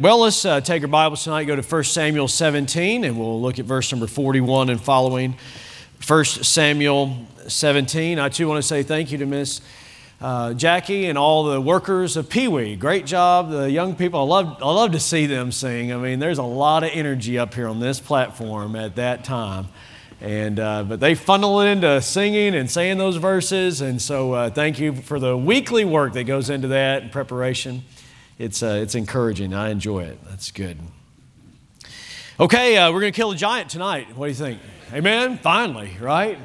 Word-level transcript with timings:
Well, 0.00 0.20
let's 0.20 0.46
uh, 0.46 0.62
take 0.62 0.80
our 0.80 0.88
Bibles 0.88 1.24
tonight, 1.24 1.44
go 1.44 1.56
to 1.56 1.60
1 1.60 1.84
Samuel 1.84 2.26
17, 2.26 3.04
and 3.04 3.18
we'll 3.18 3.38
look 3.38 3.58
at 3.58 3.66
verse 3.66 3.92
number 3.92 4.06
41 4.06 4.70
and 4.70 4.80
following. 4.80 5.36
1 6.06 6.24
Samuel 6.24 7.26
17. 7.46 8.18
I 8.18 8.30
too 8.30 8.48
want 8.48 8.56
to 8.56 8.66
say 8.66 8.82
thank 8.82 9.12
you 9.12 9.18
to 9.18 9.26
Miss 9.26 9.60
uh, 10.22 10.54
Jackie 10.54 11.04
and 11.04 11.18
all 11.18 11.44
the 11.44 11.60
workers 11.60 12.16
of 12.16 12.30
Pee 12.30 12.48
Wee. 12.48 12.76
Great 12.76 13.04
job. 13.04 13.50
The 13.50 13.70
young 13.70 13.94
people, 13.94 14.20
I 14.20 14.22
love, 14.22 14.62
I 14.62 14.72
love 14.72 14.92
to 14.92 15.00
see 15.00 15.26
them 15.26 15.52
sing. 15.52 15.92
I 15.92 15.98
mean, 15.98 16.18
there's 16.18 16.38
a 16.38 16.44
lot 16.44 16.82
of 16.82 16.88
energy 16.94 17.38
up 17.38 17.52
here 17.52 17.68
on 17.68 17.78
this 17.78 18.00
platform 18.00 18.76
at 18.76 18.96
that 18.96 19.22
time. 19.22 19.68
And, 20.22 20.58
uh, 20.58 20.84
but 20.84 21.00
they 21.00 21.14
funnel 21.14 21.60
it 21.60 21.66
into 21.66 22.00
singing 22.00 22.54
and 22.54 22.70
saying 22.70 22.96
those 22.96 23.16
verses. 23.16 23.82
And 23.82 24.00
so 24.00 24.32
uh, 24.32 24.48
thank 24.48 24.78
you 24.78 24.94
for 24.94 25.20
the 25.20 25.36
weekly 25.36 25.84
work 25.84 26.14
that 26.14 26.24
goes 26.24 26.48
into 26.48 26.68
that 26.68 27.02
and 27.02 27.12
preparation. 27.12 27.82
It's, 28.40 28.62
uh, 28.62 28.78
it's 28.82 28.94
encouraging. 28.94 29.52
I 29.52 29.68
enjoy 29.68 30.04
it. 30.04 30.18
That's 30.24 30.50
good. 30.50 30.78
Okay, 32.40 32.78
uh, 32.78 32.90
we're 32.90 33.00
going 33.00 33.12
to 33.12 33.16
kill 33.16 33.32
a 33.32 33.36
giant 33.36 33.68
tonight. 33.68 34.16
What 34.16 34.28
do 34.28 34.30
you 34.30 34.34
think? 34.34 34.60
Amen? 34.94 35.36
Finally, 35.36 35.98
right? 36.00 36.38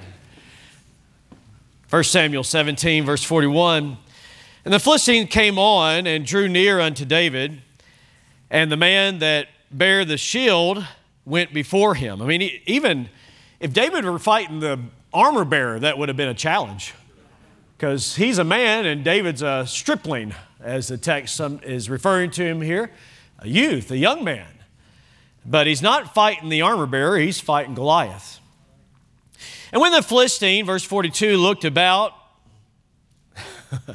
1 1.89 2.03
Samuel 2.03 2.43
17, 2.43 3.05
verse 3.05 3.23
41. 3.23 3.95
And 4.65 4.73
the 4.73 4.79
Philistine 4.79 5.25
came 5.27 5.57
on 5.57 6.05
and 6.05 6.25
drew 6.25 6.49
near 6.49 6.81
unto 6.81 7.05
David, 7.05 7.61
and 8.49 8.69
the 8.69 8.75
man 8.75 9.19
that 9.19 9.47
bare 9.71 10.03
the 10.03 10.17
shield 10.17 10.85
went 11.23 11.53
before 11.53 11.95
him. 11.95 12.21
I 12.21 12.25
mean, 12.25 12.59
even 12.65 13.07
if 13.61 13.71
David 13.71 14.03
were 14.03 14.19
fighting 14.19 14.59
the 14.59 14.81
armor 15.13 15.45
bearer, 15.45 15.79
that 15.79 15.97
would 15.97 16.09
have 16.09 16.17
been 16.17 16.27
a 16.27 16.33
challenge 16.33 16.93
because 17.77 18.17
he's 18.17 18.37
a 18.37 18.43
man 18.43 18.85
and 18.85 19.01
David's 19.05 19.41
a 19.41 19.65
stripling, 19.65 20.33
as 20.59 20.87
the 20.87 20.97
text 20.97 21.39
is 21.63 21.89
referring 21.89 22.31
to 22.31 22.43
him 22.43 22.61
here, 22.61 22.91
a 23.39 23.47
youth, 23.47 23.91
a 23.91 23.97
young 23.97 24.23
man. 24.23 24.47
But 25.45 25.67
he's 25.67 25.81
not 25.81 26.13
fighting 26.13 26.49
the 26.49 26.61
armor 26.61 26.85
bearer, 26.85 27.17
he's 27.17 27.39
fighting 27.39 27.75
Goliath. 27.75 28.39
And 29.71 29.81
when 29.81 29.91
the 29.91 30.01
Philistine, 30.01 30.65
verse 30.65 30.83
42, 30.83 31.37
looked 31.37 31.65
about, 31.65 32.13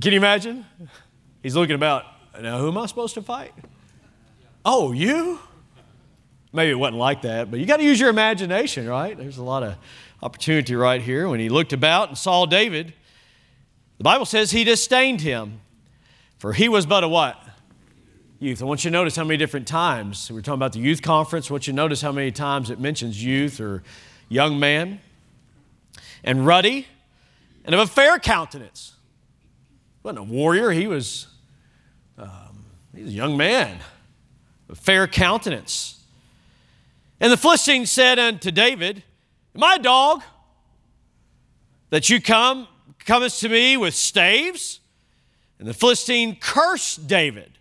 can 0.00 0.12
you 0.12 0.18
imagine? 0.18 0.66
He's 1.42 1.56
looking 1.56 1.74
about, 1.74 2.04
now 2.40 2.58
who 2.58 2.68
am 2.68 2.78
I 2.78 2.86
supposed 2.86 3.14
to 3.14 3.22
fight? 3.22 3.54
Oh, 4.64 4.92
you? 4.92 5.40
Maybe 6.52 6.70
it 6.70 6.74
wasn't 6.74 6.98
like 6.98 7.22
that, 7.22 7.50
but 7.50 7.60
you 7.60 7.66
got 7.66 7.78
to 7.78 7.84
use 7.84 7.98
your 7.98 8.10
imagination, 8.10 8.88
right? 8.88 9.16
There's 9.16 9.38
a 9.38 9.42
lot 9.42 9.62
of 9.62 9.76
opportunity 10.22 10.74
right 10.74 11.00
here. 11.00 11.28
When 11.28 11.40
he 11.40 11.48
looked 11.48 11.72
about 11.72 12.08
and 12.08 12.18
saw 12.18 12.44
David, 12.44 12.92
the 14.00 14.04
Bible 14.04 14.24
says 14.24 14.50
he 14.50 14.64
disdained 14.64 15.20
him, 15.20 15.60
for 16.38 16.54
he 16.54 16.70
was 16.70 16.86
but 16.86 17.04
a 17.04 17.08
what? 17.08 17.38
Youth. 18.38 18.62
I 18.62 18.64
want 18.64 18.82
you 18.82 18.90
to 18.90 18.92
notice 18.94 19.14
how 19.14 19.24
many 19.24 19.36
different 19.36 19.68
times, 19.68 20.30
we're 20.32 20.40
talking 20.40 20.54
about 20.54 20.72
the 20.72 20.78
youth 20.78 21.02
conference, 21.02 21.50
I 21.50 21.52
want 21.52 21.66
you 21.66 21.74
to 21.74 21.76
notice 21.76 22.00
how 22.00 22.10
many 22.10 22.30
times 22.30 22.70
it 22.70 22.80
mentions 22.80 23.22
youth 23.22 23.60
or 23.60 23.82
young 24.30 24.58
man, 24.58 25.00
and 26.24 26.46
ruddy, 26.46 26.86
and 27.66 27.74
of 27.74 27.80
a 27.82 27.86
fair 27.86 28.18
countenance. 28.18 28.94
He 29.96 29.98
wasn't 30.02 30.20
a 30.20 30.32
warrior, 30.32 30.70
he 30.70 30.86
was, 30.86 31.26
um, 32.16 32.64
he 32.96 33.02
was 33.02 33.12
a 33.12 33.14
young 33.14 33.36
man, 33.36 33.80
a 34.70 34.76
fair 34.76 35.08
countenance. 35.08 36.02
And 37.20 37.30
the 37.30 37.36
Philistine 37.36 37.84
said 37.84 38.18
unto 38.18 38.50
David, 38.50 39.02
my 39.52 39.76
dog, 39.76 40.22
that 41.90 42.08
you 42.08 42.18
come 42.22 42.66
comest 43.04 43.40
to 43.40 43.48
me 43.48 43.76
with 43.76 43.94
staves? 43.94 44.80
And 45.58 45.68
the 45.68 45.74
Philistine 45.74 46.36
cursed 46.36 47.06
David 47.06 47.58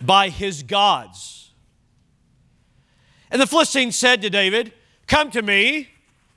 by 0.00 0.28
his 0.28 0.62
gods. 0.62 1.52
And 3.30 3.40
the 3.40 3.46
Philistine 3.46 3.92
said 3.92 4.22
to 4.22 4.30
David, 4.30 4.72
Come 5.06 5.30
to 5.30 5.42
me, 5.42 5.88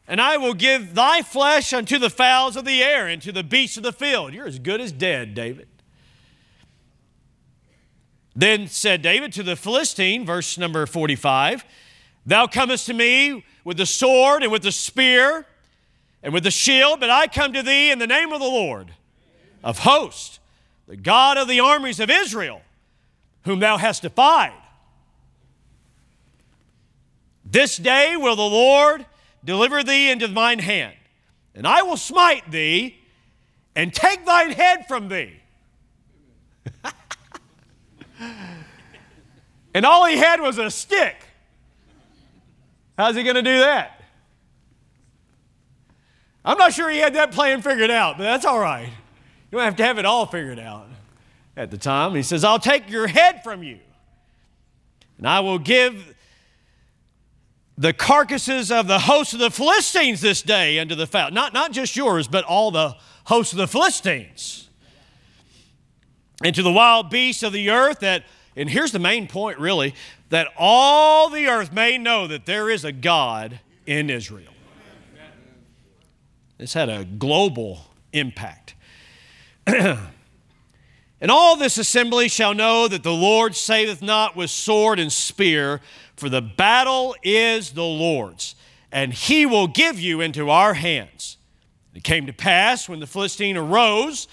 and 0.08 0.22
I 0.22 0.38
will 0.38 0.54
give 0.54 0.94
thy 0.94 1.22
flesh 1.22 1.74
unto 1.74 1.98
the 1.98 2.10
fowls 2.10 2.56
of 2.56 2.66
the 2.66 2.84
air 2.84 3.08
and 3.08 3.22
to 3.22 3.32
the 3.32 3.44
beasts 3.44 3.78
of 3.78 3.84
the 3.84 3.94
field. 3.94 4.34
You're 4.34 4.48
as 4.48 4.60
good 4.60 4.82
as 4.82 4.92
dead, 4.92 5.34
David. 5.34 5.68
Then 8.36 8.68
said 8.68 9.02
David 9.02 9.34
to 9.34 9.44
the 9.44 9.56
Philistine, 9.56 10.26
verse 10.26 10.58
number 10.58 10.86
45, 10.86 11.66
Thou 12.26 12.48
comest 12.48 12.86
to 12.86 12.94
me 12.94 13.44
with 13.64 13.78
the 13.78 13.86
sword 13.86 14.44
and 14.44 14.52
with 14.52 14.64
the 14.64 14.72
spear 14.72 15.46
and 16.24 16.34
with 16.34 16.44
the 16.44 16.52
shield, 16.52 17.00
but 17.00 17.10
I 17.10 17.28
come 17.28 17.54
to 17.54 17.64
thee 17.64 17.92
in 17.92 18.00
the 18.00 18.08
name 18.08 18.32
of 18.32 18.40
the 18.40 18.46
Lord 18.46 18.94
of 19.64 19.80
hosts, 19.80 20.40
the 20.88 20.98
God 20.98 21.38
of 21.38 21.48
the 21.48 21.60
armies 21.60 22.00
of 22.00 22.10
Israel, 22.10 22.62
whom 23.46 23.60
thou 23.60 23.78
hast 23.78 24.04
defied. 24.04 24.54
This 27.46 27.78
day 27.78 28.16
will 28.16 28.36
the 28.36 28.42
Lord 28.44 29.06
deliver 29.44 29.84
thee 29.84 30.10
into 30.12 30.28
mine 30.28 30.60
hand, 30.60 30.96
and 31.56 31.68
I 31.68 31.82
will 31.82 31.98
smite 31.98 32.50
thee 32.52 32.98
and 33.76 33.94
take 33.94 34.26
thine 34.26 34.52
head 34.52 34.88
from 34.88 35.10
thee. 35.10 35.40
and 39.74 39.86
all 39.86 40.06
he 40.06 40.18
had 40.18 40.40
was 40.40 40.58
a 40.58 40.70
stick. 40.70 41.16
How's 42.98 43.16
he 43.16 43.24
going 43.24 43.36
to 43.36 43.42
do 43.42 43.60
that? 43.60 44.01
I'm 46.44 46.58
not 46.58 46.74
sure 46.74 46.90
he 46.90 46.98
had 46.98 47.16
that 47.16 47.32
plan 47.32 47.62
figured 47.62 47.92
out, 47.92 48.18
but 48.18 48.24
that's 48.24 48.46
all 48.46 48.60
right. 48.60 48.88
You 48.88 49.58
don't 49.58 49.64
have 49.64 49.76
to 49.76 49.84
have 49.84 50.00
it 50.00 50.06
all 50.06 50.26
figured 50.26 50.60
out 50.60 50.88
at 51.56 51.72
the 51.72 51.78
time. 51.78 52.16
He 52.16 52.24
says, 52.24 52.44
I'll 52.44 52.60
take 52.60 52.90
your 52.90 53.08
head 53.08 53.44
from 53.44 53.64
you, 53.64 53.80
and 55.18 55.28
I 55.28 55.42
will 55.42 55.60
give 55.60 56.16
the 57.78 57.94
carcasses 57.94 58.72
of 58.72 58.88
the 58.88 59.00
host 59.00 59.34
of 59.34 59.40
the 59.40 59.50
Philistines 59.50 60.22
this 60.22 60.42
day 60.42 60.80
unto 60.80 60.96
the 60.96 61.08
fowl. 61.08 61.32
Not, 61.32 61.54
not 61.54 61.72
just 61.72 61.96
yours, 61.96 62.28
but 62.28 62.44
all 62.44 62.72
the 62.72 62.96
hosts 63.26 63.54
of 63.54 63.58
the 63.58 63.68
Philistines. 63.68 64.70
And 66.44 66.56
to 66.56 66.64
the 66.64 66.72
wild 66.72 67.10
beasts 67.10 67.44
of 67.44 67.54
the 67.54 67.70
earth 67.70 68.00
that, 68.00 68.24
and 68.56 68.70
here's 68.70 68.92
the 68.92 69.00
main 69.00 69.28
point 69.28 69.60
really, 69.60 69.96
that 70.30 70.48
all 70.58 71.30
the 71.30 71.48
earth 71.48 71.72
may 71.72 71.98
know 71.98 72.28
that 72.28 72.46
there 72.46 72.70
is 72.70 72.86
a 72.86 72.92
God 72.92 73.60
in 73.86 74.10
Israel. 74.10 74.51
This 76.62 76.76
had 76.76 76.90
a 76.90 77.04
global 77.04 77.88
impact. 78.14 78.76
and 79.66 79.98
all 81.28 81.56
this 81.56 81.80
assembly 81.80 82.28
shall 82.28 82.54
know 82.54 82.88
that 82.88 83.02
the 83.02 83.12
Lord 83.12 83.56
saveth 83.56 84.04
not 84.04 84.36
with 84.36 84.52
sword 84.52 85.00
and 85.00 85.12
spear, 85.12 85.82
for 86.16 86.30
the 86.30 86.40
battle 86.40 87.16
is 87.24 87.72
the 87.72 87.84
Lord's, 87.84 88.54
and 88.92 89.12
he 89.12 89.44
will 89.48 89.66
give 89.66 90.00
you 90.00 90.22
into 90.22 90.52
our 90.52 90.76
hands. 90.76 91.38
It 91.96 92.04
came 92.04 92.28
to 92.28 92.34
pass 92.34 92.88
when 92.88 93.00
the 93.00 93.08
Philistine 93.08 93.58
arose 93.58 94.28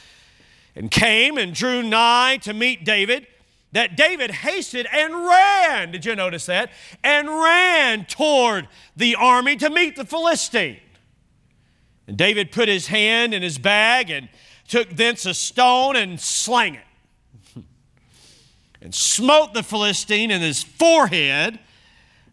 and 0.76 0.90
came 0.90 1.38
and 1.38 1.54
drew 1.54 1.82
nigh 1.82 2.36
to 2.42 2.52
meet 2.52 2.84
David 2.84 3.26
that 3.72 3.96
David 3.96 4.32
hasted 4.32 4.86
and 4.92 5.14
ran. 5.14 5.92
Did 5.92 6.04
you 6.04 6.14
notice 6.14 6.44
that? 6.44 6.72
And 7.02 7.26
ran 7.26 8.04
toward 8.04 8.68
the 8.94 9.14
army 9.14 9.56
to 9.56 9.70
meet 9.70 9.96
the 9.96 10.04
Philistine. 10.04 10.80
And 12.08 12.16
David 12.16 12.50
put 12.50 12.68
his 12.68 12.86
hand 12.86 13.34
in 13.34 13.42
his 13.42 13.58
bag 13.58 14.10
and 14.10 14.30
took 14.66 14.88
thence 14.88 15.26
a 15.26 15.34
stone 15.34 15.94
and 15.94 16.18
slang 16.18 16.76
it. 16.76 17.62
and 18.82 18.94
smote 18.94 19.52
the 19.52 19.62
Philistine 19.62 20.30
in 20.30 20.40
his 20.40 20.62
forehead, 20.62 21.58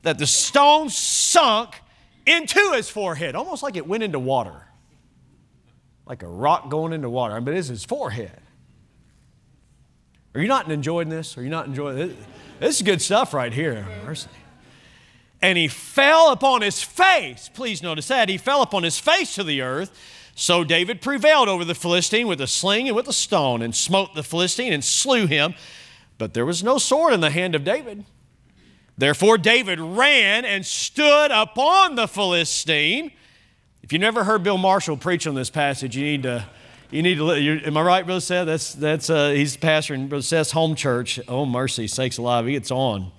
that 0.03 0.18
the 0.18 0.25
stone 0.25 0.90
sunk 0.90 1.81
into 2.25 2.72
his 2.72 2.90
forehead, 2.90 3.35
almost 3.35 3.64
like 3.64 3.75
it 3.75 3.85
went 3.85 4.02
into 4.02 4.18
water. 4.18 4.66
Like 6.06 6.24
a 6.24 6.28
rock 6.28 6.69
going 6.69 6.94
into 6.94 7.09
water. 7.09 7.41
But 7.41 7.56
it's 7.56 7.68
his 7.68 7.84
forehead. 7.84 8.40
Are 10.34 10.41
you 10.41 10.47
not 10.47 10.72
enjoying 10.72 11.09
this? 11.09 11.38
Are 11.38 11.44
you 11.44 11.50
not 11.50 11.66
enjoying 11.66 11.97
this? 11.97 12.14
This 12.59 12.76
is 12.78 12.82
good 12.82 13.02
stuff 13.02 13.34
right 13.34 13.52
here. 13.52 13.85
Mercy. 14.05 14.29
And 15.41 15.58
he 15.58 15.67
fell 15.67 16.32
upon 16.32 16.61
his 16.61 16.82
face. 16.82 17.49
Please 17.53 17.84
notice 17.84 18.08
that. 18.08 18.29
He 18.29 18.37
fell 18.37 18.61
upon 18.61 18.84
his 18.84 18.97
face 18.99 19.35
to 19.35 19.43
the 19.43 19.61
earth. 19.61 19.91
So 20.34 20.64
David 20.64 21.02
prevailed 21.02 21.47
over 21.47 21.64
the 21.64 21.76
Philistine 21.76 22.28
with 22.28 22.41
a 22.41 22.47
sling 22.47 22.87
and 22.87 22.96
with 22.96 23.08
a 23.08 23.14
stone 23.14 23.61
and 23.61 23.76
smote 23.76 24.16
the 24.16 24.23
Philistine 24.23 24.73
and 24.73 24.84
slew 24.84 25.28
him. 25.28 25.53
But 26.17 26.34
there 26.34 26.46
was 26.46 26.64
no 26.64 26.78
sword 26.78 27.14
in 27.14 27.22
the 27.22 27.29
hand 27.29 27.55
of 27.55 27.64
David. 27.64 28.05
Therefore, 28.97 29.37
David 29.37 29.79
ran 29.79 30.46
and 30.46 30.66
stood 30.66 31.32
upon 31.32 31.96
the 31.96 32.08
Philistine. 32.08 33.11
If 33.84 33.93
you 33.93 33.99
never 33.99 34.23
heard 34.23 34.43
Bill 34.43 34.58
Marshall 34.58 34.97
preach 34.97 35.28
on 35.28 35.35
this 35.35 35.49
passage, 35.49 35.96
you 35.96 36.03
need 36.03 36.23
to 36.23 36.46
you 36.91 37.02
need 37.02 37.17
to, 37.17 37.31
am 37.31 37.78
I 37.78 37.81
right, 37.81 38.05
Brother 38.05 38.22
Seth? 38.22 38.46
That's, 38.46 38.73
that's, 38.73 39.09
uh, 39.09 39.31
he's 39.31 39.58
pastor 39.58 39.96
in 39.96 40.08
Brother 40.08 40.22
Seth's 40.22 40.52
home 40.52 40.76
church. 40.76 41.20
Oh, 41.28 41.46
mercy, 41.46 41.88
sakes 41.88 42.17
alive. 42.17 42.46
He 42.46 42.53
gets 42.53 42.72
on. 42.72 43.11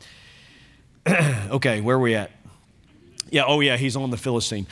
okay, 1.51 1.81
where 1.81 1.97
are 1.97 2.01
we 2.01 2.15
at? 2.15 2.31
Yeah, 3.31 3.45
oh 3.47 3.61
yeah, 3.61 3.77
he's 3.77 3.97
on 3.97 4.11
the 4.11 4.17
Philistine. 4.17 4.67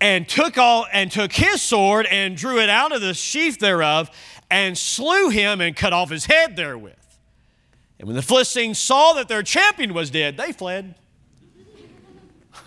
And 0.00 0.28
took 0.28 0.58
all, 0.58 0.86
and 0.92 1.10
took 1.10 1.32
his 1.32 1.62
sword 1.62 2.06
and 2.06 2.36
drew 2.36 2.60
it 2.60 2.68
out 2.68 2.92
of 2.92 3.00
the 3.00 3.14
sheath 3.14 3.58
thereof 3.58 4.10
and 4.50 4.76
slew 4.76 5.30
him 5.30 5.60
and 5.60 5.74
cut 5.74 5.92
off 5.92 6.10
his 6.10 6.26
head 6.26 6.56
therewith. 6.56 6.92
And 7.98 8.06
when 8.06 8.16
the 8.16 8.22
Philistines 8.22 8.78
saw 8.78 9.14
that 9.14 9.28
their 9.28 9.42
champion 9.42 9.94
was 9.94 10.10
dead, 10.10 10.36
they 10.36 10.52
fled. 10.52 10.94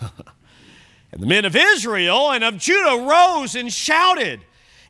and 1.12 1.22
the 1.22 1.26
men 1.26 1.44
of 1.44 1.54
Israel 1.54 2.32
and 2.32 2.42
of 2.42 2.58
Judah 2.58 3.06
rose 3.08 3.54
and 3.54 3.72
shouted 3.72 4.40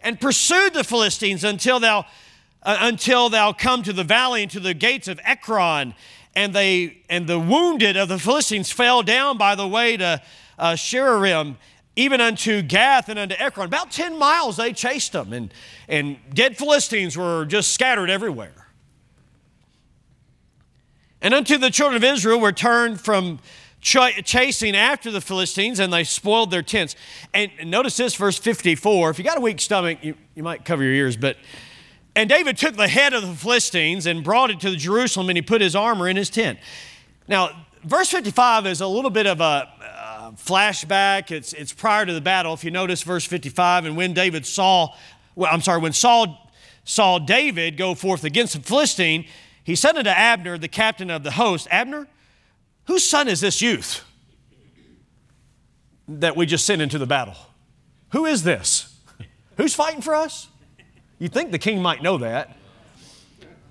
and 0.00 0.18
pursued 0.18 0.72
the 0.72 0.84
Philistines 0.84 1.44
until 1.44 1.78
thou, 1.78 2.06
uh, 2.62 2.78
until 2.80 3.28
thou 3.28 3.52
come 3.52 3.82
to 3.82 3.92
the 3.92 4.04
valley 4.04 4.42
and 4.42 4.50
to 4.52 4.60
the 4.60 4.72
gates 4.72 5.08
of 5.08 5.20
Ekron. 5.24 5.94
And, 6.36 6.54
they, 6.54 6.98
and 7.08 7.26
the 7.26 7.38
wounded 7.38 7.96
of 7.96 8.08
the 8.08 8.18
Philistines 8.18 8.70
fell 8.70 9.02
down 9.02 9.36
by 9.36 9.54
the 9.54 9.66
way 9.66 9.96
to 9.96 10.22
uh, 10.58 10.72
Shaaraim, 10.74 11.56
even 11.96 12.20
unto 12.20 12.62
Gath 12.62 13.08
and 13.08 13.18
unto 13.18 13.34
Ekron. 13.38 13.66
About 13.66 13.90
10 13.90 14.18
miles 14.18 14.56
they 14.56 14.72
chased 14.72 15.12
them, 15.12 15.32
and, 15.32 15.52
and 15.88 16.18
dead 16.32 16.56
Philistines 16.56 17.16
were 17.16 17.44
just 17.46 17.72
scattered 17.72 18.10
everywhere. 18.10 18.68
And 21.20 21.34
unto 21.34 21.58
the 21.58 21.70
children 21.70 21.96
of 21.96 22.04
Israel 22.04 22.40
were 22.40 22.52
turned 22.52 23.00
from 23.00 23.40
ch- 23.80 24.24
chasing 24.24 24.76
after 24.76 25.10
the 25.10 25.20
Philistines, 25.20 25.78
and 25.80 25.92
they 25.92 26.04
spoiled 26.04 26.50
their 26.50 26.62
tents. 26.62 26.96
And 27.34 27.50
notice 27.66 27.96
this, 27.96 28.14
verse 28.14 28.38
54. 28.38 29.10
If 29.10 29.18
you 29.18 29.24
got 29.24 29.36
a 29.36 29.40
weak 29.40 29.60
stomach, 29.60 29.98
you, 30.02 30.14
you 30.34 30.42
might 30.42 30.64
cover 30.64 30.82
your 30.82 30.94
ears, 30.94 31.16
but. 31.16 31.36
And 32.20 32.28
David 32.28 32.58
took 32.58 32.76
the 32.76 32.86
head 32.86 33.14
of 33.14 33.22
the 33.22 33.34
Philistines 33.34 34.04
and 34.04 34.22
brought 34.22 34.50
it 34.50 34.60
to 34.60 34.76
Jerusalem, 34.76 35.30
and 35.30 35.38
he 35.38 35.42
put 35.42 35.62
his 35.62 35.74
armor 35.74 36.06
in 36.06 36.18
his 36.18 36.28
tent. 36.28 36.58
Now, 37.26 37.64
verse 37.82 38.10
55 38.10 38.66
is 38.66 38.82
a 38.82 38.86
little 38.86 39.10
bit 39.10 39.26
of 39.26 39.40
a 39.40 39.42
uh, 39.82 40.32
flashback. 40.32 41.30
It's, 41.30 41.54
it's 41.54 41.72
prior 41.72 42.04
to 42.04 42.12
the 42.12 42.20
battle. 42.20 42.52
If 42.52 42.62
you 42.62 42.70
notice 42.70 43.02
verse 43.04 43.24
55, 43.24 43.86
and 43.86 43.96
when 43.96 44.12
David 44.12 44.44
saw, 44.44 44.94
well, 45.34 45.50
I'm 45.50 45.62
sorry, 45.62 45.80
when 45.80 45.94
Saul 45.94 46.52
saw 46.84 47.18
David 47.18 47.78
go 47.78 47.94
forth 47.94 48.22
against 48.22 48.52
the 48.52 48.60
Philistine, 48.60 49.24
he 49.64 49.74
said 49.74 49.96
unto 49.96 50.10
Abner, 50.10 50.58
the 50.58 50.68
captain 50.68 51.08
of 51.08 51.22
the 51.22 51.30
host, 51.30 51.68
Abner, 51.70 52.06
whose 52.84 53.02
son 53.02 53.28
is 53.28 53.40
this 53.40 53.62
youth 53.62 54.04
that 56.06 56.36
we 56.36 56.44
just 56.44 56.66
sent 56.66 56.82
into 56.82 56.98
the 56.98 57.06
battle? 57.06 57.36
Who 58.10 58.26
is 58.26 58.42
this? 58.42 58.94
Who's 59.56 59.74
fighting 59.74 60.02
for 60.02 60.14
us? 60.14 60.48
You 61.20 61.28
think 61.28 61.52
the 61.52 61.58
king 61.58 61.80
might 61.80 62.02
know 62.02 62.18
that. 62.18 62.56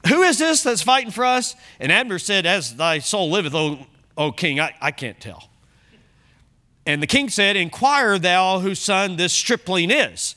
Who 0.08 0.22
is 0.22 0.38
this 0.38 0.64
that's 0.64 0.84
fighting 0.84 1.12
for 1.12 1.26
us? 1.26 1.56
And 1.80 1.92
Abner 1.92 2.20
said, 2.20 2.46
As 2.46 2.76
thy 2.76 3.00
soul 3.00 3.30
liveth, 3.30 3.54
O, 3.54 3.86
o 4.18 4.32
king, 4.32 4.60
I, 4.60 4.74
I 4.80 4.92
can't 4.92 5.20
tell. 5.20 5.50
And 6.86 7.04
the 7.04 7.08
king 7.08 7.28
said, 7.28 7.58
Inquire 7.58 8.18
thou 8.18 8.60
whose 8.60 8.80
son 8.80 9.18
this 9.18 9.34
stripling 9.34 9.92
is. 9.92 10.36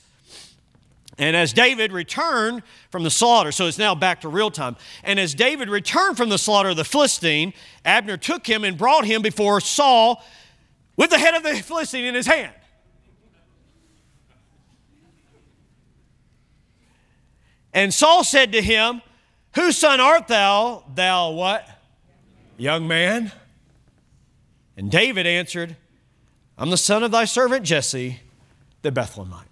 And 1.19 1.37
as 1.37 1.53
David 1.53 1.93
returned 1.93 2.63
from 2.91 3.03
the 3.03 3.11
slaughter, 3.11 3.53
so 3.53 3.67
it's 3.67 3.79
now 3.79 3.95
back 3.95 4.23
to 4.23 4.29
real 4.29 4.51
time. 4.51 4.77
And 5.05 5.21
as 5.21 5.35
David 5.35 5.69
returned 5.69 6.17
from 6.17 6.31
the 6.31 6.39
slaughter 6.39 6.71
of 6.71 6.77
the 6.77 6.85
Philistine, 6.85 7.53
Abner 7.85 8.17
took 8.17 8.47
him 8.47 8.65
and 8.65 8.77
brought 8.79 9.05
him 9.05 9.21
before 9.21 9.61
Saul 9.61 10.25
with 10.97 11.11
the 11.11 11.19
head 11.19 11.35
of 11.35 11.43
the 11.43 11.55
Philistine 11.57 12.07
in 12.07 12.15
his 12.15 12.27
hand. 12.27 12.55
And 17.73 17.93
Saul 17.93 18.25
said 18.25 18.53
to 18.53 18.63
him, 18.63 19.03
Whose 19.55 19.77
son 19.77 20.01
art 20.01 20.29
thou, 20.29 20.85
thou 20.95 21.31
what? 21.31 21.69
Young 22.57 22.87
man. 22.89 23.33
And 24.77 24.91
David 24.91 25.27
answered, 25.27 25.77
I'm 26.57 26.71
the 26.71 26.77
son 26.77 27.03
of 27.03 27.11
thy 27.11 27.25
servant 27.25 27.65
Jesse, 27.65 28.21
the 28.83 28.91
Bethlehemite. 28.91 29.47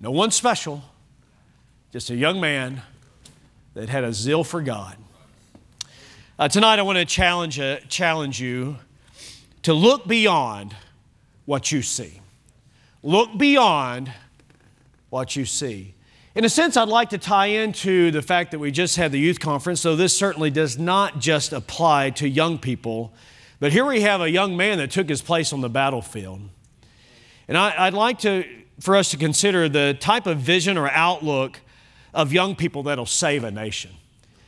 No 0.00 0.10
one 0.10 0.30
special 0.30 0.82
just 1.92 2.08
a 2.08 2.16
young 2.16 2.40
man 2.40 2.80
that 3.74 3.90
had 3.90 4.02
a 4.02 4.14
zeal 4.14 4.42
for 4.42 4.62
God. 4.62 4.96
Uh, 6.38 6.48
tonight, 6.48 6.78
I 6.78 6.82
want 6.82 6.96
to 6.96 7.04
challenge, 7.04 7.60
uh, 7.60 7.80
challenge 7.80 8.40
you 8.40 8.78
to 9.60 9.74
look 9.74 10.08
beyond 10.08 10.74
what 11.44 11.70
you 11.70 11.82
see. 11.82 12.22
Look 13.02 13.36
beyond 13.36 14.10
what 15.10 15.36
you 15.36 15.44
see. 15.44 15.92
In 16.34 16.46
a 16.46 16.48
sense, 16.48 16.78
I'd 16.78 16.88
like 16.88 17.10
to 17.10 17.18
tie 17.18 17.46
into 17.46 18.10
the 18.10 18.22
fact 18.22 18.52
that 18.52 18.58
we 18.58 18.70
just 18.70 18.96
had 18.96 19.12
the 19.12 19.18
youth 19.18 19.38
conference, 19.38 19.82
so 19.82 19.94
this 19.94 20.16
certainly 20.16 20.50
does 20.50 20.78
not 20.78 21.18
just 21.18 21.52
apply 21.52 22.08
to 22.10 22.26
young 22.26 22.58
people, 22.58 23.12
but 23.60 23.70
here 23.70 23.84
we 23.84 24.00
have 24.00 24.22
a 24.22 24.30
young 24.30 24.56
man 24.56 24.78
that 24.78 24.90
took 24.90 25.10
his 25.10 25.20
place 25.20 25.52
on 25.52 25.60
the 25.60 25.68
battlefield. 25.68 26.40
And 27.48 27.58
I, 27.58 27.84
would 27.84 27.94
like 27.94 28.20
to, 28.20 28.46
for 28.80 28.96
us 28.96 29.10
to 29.10 29.18
consider 29.18 29.68
the 29.68 29.94
type 30.00 30.26
of 30.26 30.38
vision 30.38 30.78
or 30.78 30.88
outlook 30.88 31.60
of 32.14 32.32
young 32.32 32.56
people 32.56 32.84
that'll 32.84 33.04
save 33.04 33.44
a 33.44 33.50
nation. 33.50 33.90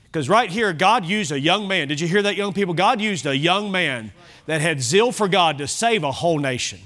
Because 0.04 0.26
right 0.26 0.50
here, 0.50 0.72
God 0.72 1.04
used 1.04 1.32
a 1.32 1.40
young 1.40 1.68
man. 1.68 1.88
Did 1.88 2.00
you 2.00 2.08
hear 2.08 2.22
that, 2.22 2.34
young 2.34 2.54
people? 2.54 2.72
God 2.72 3.02
used 3.02 3.26
a 3.26 3.36
young 3.36 3.70
man 3.70 4.10
that 4.46 4.62
had 4.62 4.80
zeal 4.80 5.12
for 5.12 5.28
God 5.28 5.58
to 5.58 5.68
save 5.68 6.02
a 6.02 6.12
whole 6.12 6.38
nation. 6.38 6.80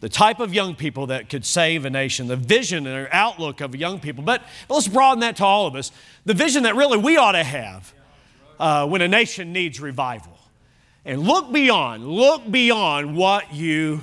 The 0.00 0.08
type 0.08 0.40
of 0.40 0.54
young 0.54 0.74
people 0.74 1.08
that 1.08 1.28
could 1.28 1.44
save 1.44 1.84
a 1.84 1.90
nation, 1.90 2.26
the 2.26 2.36
vision 2.36 2.86
and 2.86 3.08
outlook 3.12 3.60
of 3.60 3.76
young 3.76 4.00
people. 4.00 4.24
But, 4.24 4.42
let's 4.68 4.88
broaden 4.88 5.20
that 5.20 5.36
to 5.36 5.44
all 5.44 5.66
of 5.66 5.74
us. 5.74 5.92
The 6.24 6.34
vision 6.34 6.62
that 6.62 6.74
really 6.74 6.96
we 6.96 7.18
ought 7.18 7.32
to 7.32 7.44
have 7.44 7.92
uh, 8.58 8.86
when 8.86 9.02
a 9.02 9.08
nation 9.08 9.52
needs 9.52 9.80
revival. 9.80 10.38
And 11.04 11.22
look 11.22 11.52
beyond, 11.52 12.06
look 12.06 12.50
beyond 12.50 13.16
what 13.16 13.52
you 13.54 14.02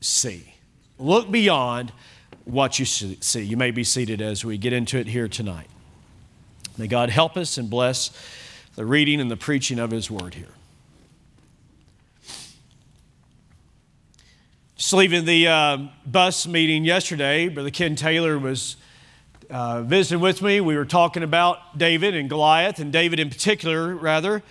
see. 0.00 0.54
Look 0.98 1.30
beyond 1.30 1.92
what 2.44 2.78
you 2.78 2.84
see. 2.84 3.42
You 3.42 3.56
may 3.56 3.70
be 3.70 3.84
seated 3.84 4.20
as 4.20 4.44
we 4.44 4.58
get 4.58 4.72
into 4.72 4.98
it 4.98 5.06
here 5.06 5.28
tonight. 5.28 5.68
May 6.76 6.86
God 6.86 7.10
help 7.10 7.36
us 7.36 7.58
and 7.58 7.68
bless 7.68 8.10
the 8.74 8.86
reading 8.86 9.20
and 9.20 9.30
the 9.30 9.36
preaching 9.36 9.78
of 9.78 9.90
His 9.90 10.10
Word 10.10 10.34
here. 10.34 10.54
Just 14.80 14.94
leaving 14.94 15.26
the 15.26 15.46
uh, 15.46 15.78
bus 16.06 16.46
meeting 16.46 16.86
yesterday, 16.86 17.50
Brother 17.50 17.68
Ken 17.68 17.96
Taylor 17.96 18.38
was 18.38 18.78
uh, 19.50 19.82
visiting 19.82 20.22
with 20.22 20.40
me. 20.40 20.62
We 20.62 20.74
were 20.74 20.86
talking 20.86 21.22
about 21.22 21.76
David 21.76 22.16
and 22.16 22.30
Goliath, 22.30 22.78
and 22.78 22.90
David 22.90 23.20
in 23.20 23.28
particular, 23.28 23.94
rather, 23.94 24.42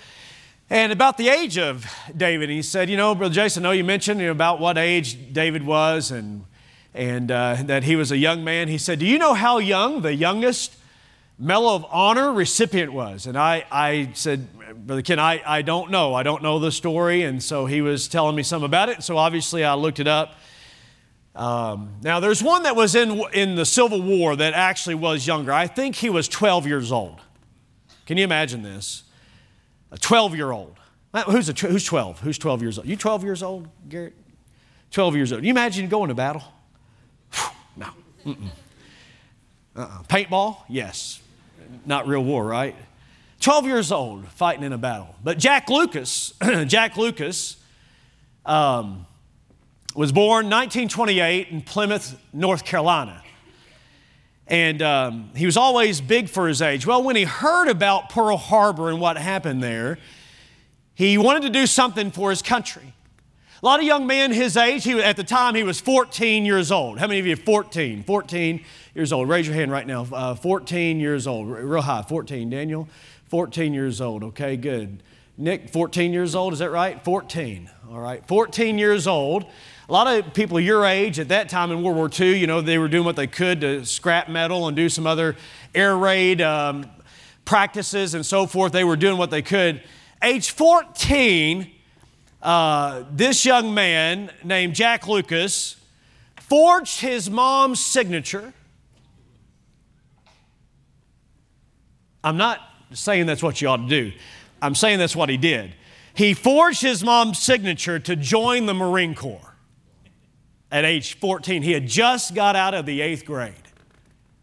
and 0.70 0.92
about 0.92 1.18
the 1.18 1.30
age 1.30 1.58
of 1.58 1.92
David. 2.16 2.52
He 2.52 2.62
said, 2.62 2.92
You 2.92 2.98
know, 2.98 3.16
Brother 3.16 3.34
Jason, 3.34 3.66
I 3.66 3.70
know 3.70 3.72
you 3.72 3.84
mentioned 3.84 4.20
you 4.20 4.28
know, 4.28 4.32
about 4.32 4.60
what 4.60 4.78
age 4.78 5.34
David 5.34 5.66
was 5.66 6.12
and 6.12 6.46
and 6.94 7.32
uh, 7.32 7.64
that 7.64 7.86
he 7.86 7.96
was 7.96 8.12
a 8.12 8.18
young 8.18 8.44
man. 8.44 8.68
He 8.68 8.78
said, 8.78 9.00
Do 9.00 9.08
you 9.08 9.18
know 9.18 9.34
how 9.34 9.58
young 9.58 10.04
the 10.04 10.14
youngest 10.14 10.76
Medal 11.42 11.70
of 11.70 11.86
Honor 11.90 12.34
recipient 12.34 12.92
was? 12.92 13.26
And 13.26 13.38
I, 13.38 13.66
I 13.72 14.12
said, 14.14 14.48
Brother 14.86 15.02
Ken, 15.02 15.20
I, 15.20 15.42
I 15.46 15.62
don't 15.62 15.90
know. 15.90 16.14
I 16.14 16.22
don't 16.22 16.44
know 16.44 16.60
the 16.60 16.72
story. 16.72 17.24
And 17.24 17.42
so 17.42 17.66
he 17.66 17.82
was 17.82 18.10
telling 18.10 18.36
me 18.36 18.44
some 18.44 18.62
about 18.64 18.90
it. 18.90 19.04
So 19.04 19.18
obviously 19.18 19.64
I 19.64 19.76
looked 19.76 20.00
it 20.00 20.08
up. 20.08 20.36
Um, 21.36 21.94
now, 22.02 22.20
there's 22.20 22.44
one 22.44 22.64
that 22.64 22.76
was 22.76 22.96
in, 22.96 23.24
in 23.32 23.56
the 23.56 23.66
Civil 23.66 24.02
War 24.02 24.36
that 24.36 24.54
actually 24.54 24.96
was 24.96 25.26
younger. 25.26 25.54
I 25.54 25.68
think 25.68 25.96
he 25.96 26.10
was 26.10 26.28
12 26.28 26.68
years 26.68 26.92
old. 26.92 27.22
Can 28.06 28.18
you 28.18 28.26
imagine 28.26 28.62
this? 28.62 29.04
A 29.92 29.98
12 29.98 30.36
year 30.36 30.52
old. 30.52 30.76
Who's, 31.26 31.48
a, 31.48 31.54
who's 31.54 31.86
12? 31.86 32.20
Who's 32.20 32.38
12 32.38 32.62
years 32.62 32.78
old? 32.78 32.88
You 32.88 32.98
12 32.98 33.24
years 33.24 33.42
old, 33.42 33.70
Garrett? 33.88 34.14
12 34.92 35.16
years 35.16 35.32
old. 35.32 35.40
Can 35.40 35.46
you 35.46 35.52
imagine 35.52 35.88
going 35.88 36.10
to 36.10 36.16
battle? 36.16 36.44
no. 37.78 37.88
Uh-uh. 39.76 40.04
Paintball? 40.04 40.58
Yes. 40.68 41.22
Not 41.86 42.08
real 42.08 42.24
war, 42.24 42.46
right? 42.46 42.76
12 43.40 43.66
years 43.66 43.92
old, 43.92 44.28
fighting 44.30 44.64
in 44.64 44.74
a 44.74 44.78
battle. 44.78 45.16
But 45.24 45.38
Jack 45.38 45.70
Lucas, 45.70 46.34
Jack 46.66 46.98
Lucas, 46.98 47.58
um, 48.46 49.06
was 49.96 50.12
born 50.12 50.46
1928 50.46 51.48
in 51.50 51.62
Plymouth, 51.62 52.20
North 52.34 52.66
Carolina. 52.66 53.24
And 54.48 54.82
um, 54.82 55.30
he 55.36 55.46
was 55.46 55.58
always 55.58 56.02
big 56.02 56.28
for 56.28 56.48
his 56.48 56.62
age. 56.62 56.86
Well, 56.86 57.04
when 57.04 57.16
he 57.16 57.24
heard 57.24 57.70
about 57.70 58.10
Pearl 58.10 58.36
Harbor 58.36 58.90
and 58.90 59.00
what 59.00 59.18
happened 59.18 59.62
there, 59.62 60.00
he 60.96 61.18
wanted 61.18 61.44
to 61.44 61.50
do 61.50 61.66
something 61.68 62.12
for 62.12 62.30
his 62.30 62.42
country. 62.42 62.94
A 63.62 63.66
lot 63.66 63.82
of 63.82 63.86
young 63.86 64.08
men 64.08 64.32
his 64.32 64.56
age, 64.56 64.86
he, 64.86 65.02
at 65.04 65.18
the 65.18 65.24
time 65.24 65.54
he 65.54 65.64
was 65.64 65.82
14 65.82 66.46
years 66.46 66.72
old. 66.72 66.98
How 66.98 67.08
many 67.08 67.20
of 67.20 67.28
you 67.28 67.34
are 67.34 67.36
14? 67.36 68.04
14 68.04 68.64
years 68.96 69.12
old. 69.12 69.28
Raise 69.28 69.48
your 69.48 69.56
hand 69.56 69.70
right 69.70 69.86
now. 69.86 70.08
Uh, 70.14 70.34
14 70.34 70.98
years 70.98 71.28
old. 71.28 71.50
Real 71.50 71.82
high. 71.82 72.02
14. 72.02 72.50
Daniel? 72.50 72.88
14 73.28 73.74
years 73.74 74.00
old. 74.00 74.24
Okay, 74.24 74.56
good. 74.56 75.04
Nick, 75.38 75.72
14 75.72 76.14
years 76.14 76.36
old. 76.36 76.54
Is 76.54 76.60
that 76.60 76.72
right? 76.72 77.04
14. 77.04 77.70
All 77.92 78.00
right. 78.00 78.26
14 78.30 78.78
years 78.78 79.08
old. 79.08 79.46
A 79.90 79.92
lot 79.92 80.08
of 80.08 80.34
people 80.34 80.58
your 80.58 80.86
age 80.86 81.20
at 81.20 81.28
that 81.28 81.50
time 81.50 81.70
in 81.70 81.84
World 81.84 81.98
War 81.98 82.10
II, 82.18 82.38
you 82.38 82.48
know, 82.48 82.62
they 82.62 82.78
were 82.78 82.88
doing 82.88 83.04
what 83.04 83.18
they 83.18 83.28
could 83.28 83.60
to 83.60 83.84
scrap 83.84 84.30
metal 84.30 84.68
and 84.68 84.78
do 84.78 84.88
some 84.88 85.06
other 85.06 85.36
air 85.76 85.98
raid 85.98 86.42
um, 86.42 86.90
practices 87.44 88.14
and 88.14 88.26
so 88.26 88.46
forth. 88.46 88.72
They 88.72 88.86
were 88.86 88.96
doing 88.96 89.18
what 89.18 89.32
they 89.32 89.42
could. 89.42 89.84
Age 90.24 90.52
14, 90.52 91.72
uh, 92.42 93.04
this 93.12 93.46
young 93.46 93.74
man 93.74 94.32
named 94.44 94.76
Jack 94.76 95.08
Lucas 95.08 95.76
forged 96.40 97.02
his 97.02 97.30
mom's 97.30 97.80
signature. 97.80 98.54
I'm 102.24 102.38
not 102.38 102.60
saying 102.92 103.26
that's 103.28 103.44
what 103.44 103.62
you 103.62 103.68
ought 103.68 103.78
to 103.78 103.88
do, 103.88 104.12
I'm 104.62 104.76
saying 104.76 105.00
that's 105.00 105.16
what 105.16 105.30
he 105.30 105.38
did. 105.38 105.76
He 106.14 106.34
forged 106.34 106.82
his 106.82 107.04
mom's 107.04 107.40
signature 107.40 108.00
to 108.00 108.16
join 108.16 108.66
the 108.66 108.74
Marine 108.74 109.16
Corps 109.16 109.56
at 110.72 110.86
age 110.86 111.18
14. 111.18 111.62
He 111.62 111.72
had 111.72 111.88
just 111.88 112.36
got 112.36 112.56
out 112.56 112.74
of 112.74 112.86
the 112.86 113.02
eighth 113.02 113.26
grade. 113.26 113.54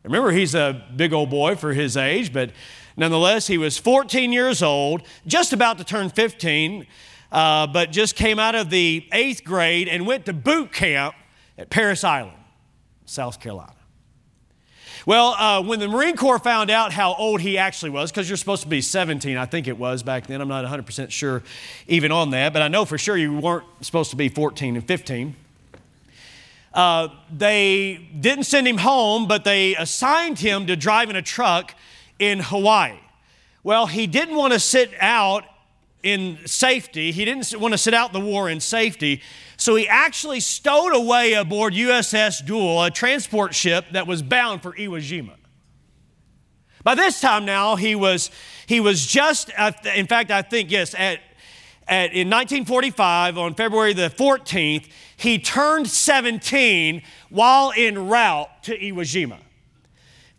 Remember, 0.03 0.31
he's 0.31 0.55
a 0.55 0.87
big 0.95 1.12
old 1.12 1.31
boy 1.31 1.57
for 1.57 1.73
his 1.73 1.97
age, 1.97 2.33
but 2.33 2.50
nonetheless, 2.97 3.49
he 3.49 3.59
was 3.59 3.76
14 3.76 4.33
years 4.33 4.62
old, 4.62 5.03
just 5.26 5.53
about 5.53 5.79
to 5.79 5.85
turn 5.85 6.09
15, 6.09 6.87
uh, 7.33 7.66
but 7.66 7.92
just 7.92 8.16
came 8.16 8.38
out 8.38 8.54
of 8.54 8.71
the 8.71 9.06
eighth 9.12 9.45
grade 9.45 9.88
and 9.88 10.06
went 10.06 10.26
to 10.26 10.33
boot 10.33 10.73
camp 10.73 11.14
at 11.59 11.71
Parris 11.71 12.04
Island, 12.04 12.37
South 13.04 13.40
Carolina. 13.40 13.73
Well, 15.06 15.37
uh, 15.38 15.62
when 15.62 15.78
the 15.78 15.87
Marine 15.87 16.16
Corps 16.16 16.40
found 16.40 16.68
out 16.68 16.92
how 16.92 17.14
old 17.14 17.40
he 17.40 17.59
actually 17.59 17.90
was, 17.90 18.11
because 18.11 18.28
you're 18.28 18.37
supposed 18.37 18.62
to 18.62 18.68
be 18.68 18.80
17, 18.80 19.37
I 19.37 19.47
think 19.47 19.68
it 19.68 19.78
was 19.78 20.02
back 20.02 20.26
then, 20.26 20.40
I'm 20.40 20.49
not 20.49 20.64
100% 20.64 21.12
sure 21.12 21.45
even 21.87 22.11
on 22.11 22.30
that, 22.30 22.52
but 22.52 22.61
I 22.61 22.66
know 22.66 22.85
for 22.85 22.99
sure 22.99 23.16
you 23.16 23.38
weren't 23.38 23.64
supposed 23.83 24.11
to 24.11 24.16
be 24.16 24.28
14 24.28 24.75
and 24.75 24.85
15. 24.85 25.37
Uh, 26.75 27.09
they 27.33 28.06
didn't 28.18 28.45
send 28.45 28.66
him 28.66 28.78
home, 28.78 29.28
but 29.28 29.45
they 29.45 29.76
assigned 29.76 30.40
him 30.40 30.66
to 30.66 30.75
drive 30.75 31.09
in 31.09 31.14
a 31.14 31.23
truck 31.23 31.75
in 32.18 32.40
Hawaii. 32.40 32.99
Well, 33.62 33.87
he 33.87 34.09
didn't 34.09 34.35
want 34.35 34.54
to 34.54 34.61
sit 34.61 34.90
out 35.00 35.45
in 36.06 36.38
safety. 36.46 37.10
He 37.10 37.25
didn't 37.25 37.60
want 37.60 37.72
to 37.75 37.78
sit 37.78 37.92
out 37.92 38.12
the 38.12 38.20
war 38.20 38.48
in 38.48 38.60
safety. 38.60 39.22
So 39.56 39.75
he 39.75 39.88
actually 39.88 40.38
stowed 40.38 40.94
away 40.94 41.32
aboard 41.32 41.75
USS 41.75 42.46
Deuel, 42.46 42.86
a 42.86 42.90
transport 42.92 43.56
ship 43.56 43.86
that 43.90 44.06
was 44.06 44.22
bound 44.22 44.62
for 44.62 44.72
Iwo 44.75 45.00
Jima. 45.00 45.34
By 46.84 46.94
this 46.94 47.20
time 47.20 47.44
now, 47.44 47.75
he 47.75 47.96
was, 47.96 48.30
he 48.66 48.78
was 48.78 49.04
just, 49.04 49.50
in 49.96 50.06
fact, 50.06 50.30
I 50.30 50.42
think, 50.42 50.70
yes, 50.70 50.94
at 50.96 51.18
at, 51.88 52.12
in 52.12 52.28
1945, 52.28 53.38
on 53.38 53.54
February 53.54 53.92
the 53.92 54.10
14th, 54.10 54.88
he 55.16 55.38
turned 55.38 55.88
17 55.88 57.00
while 57.30 57.72
en 57.76 58.08
route 58.08 58.48
to 58.64 58.76
Iwo 58.76 59.02
Jima. 59.02 59.38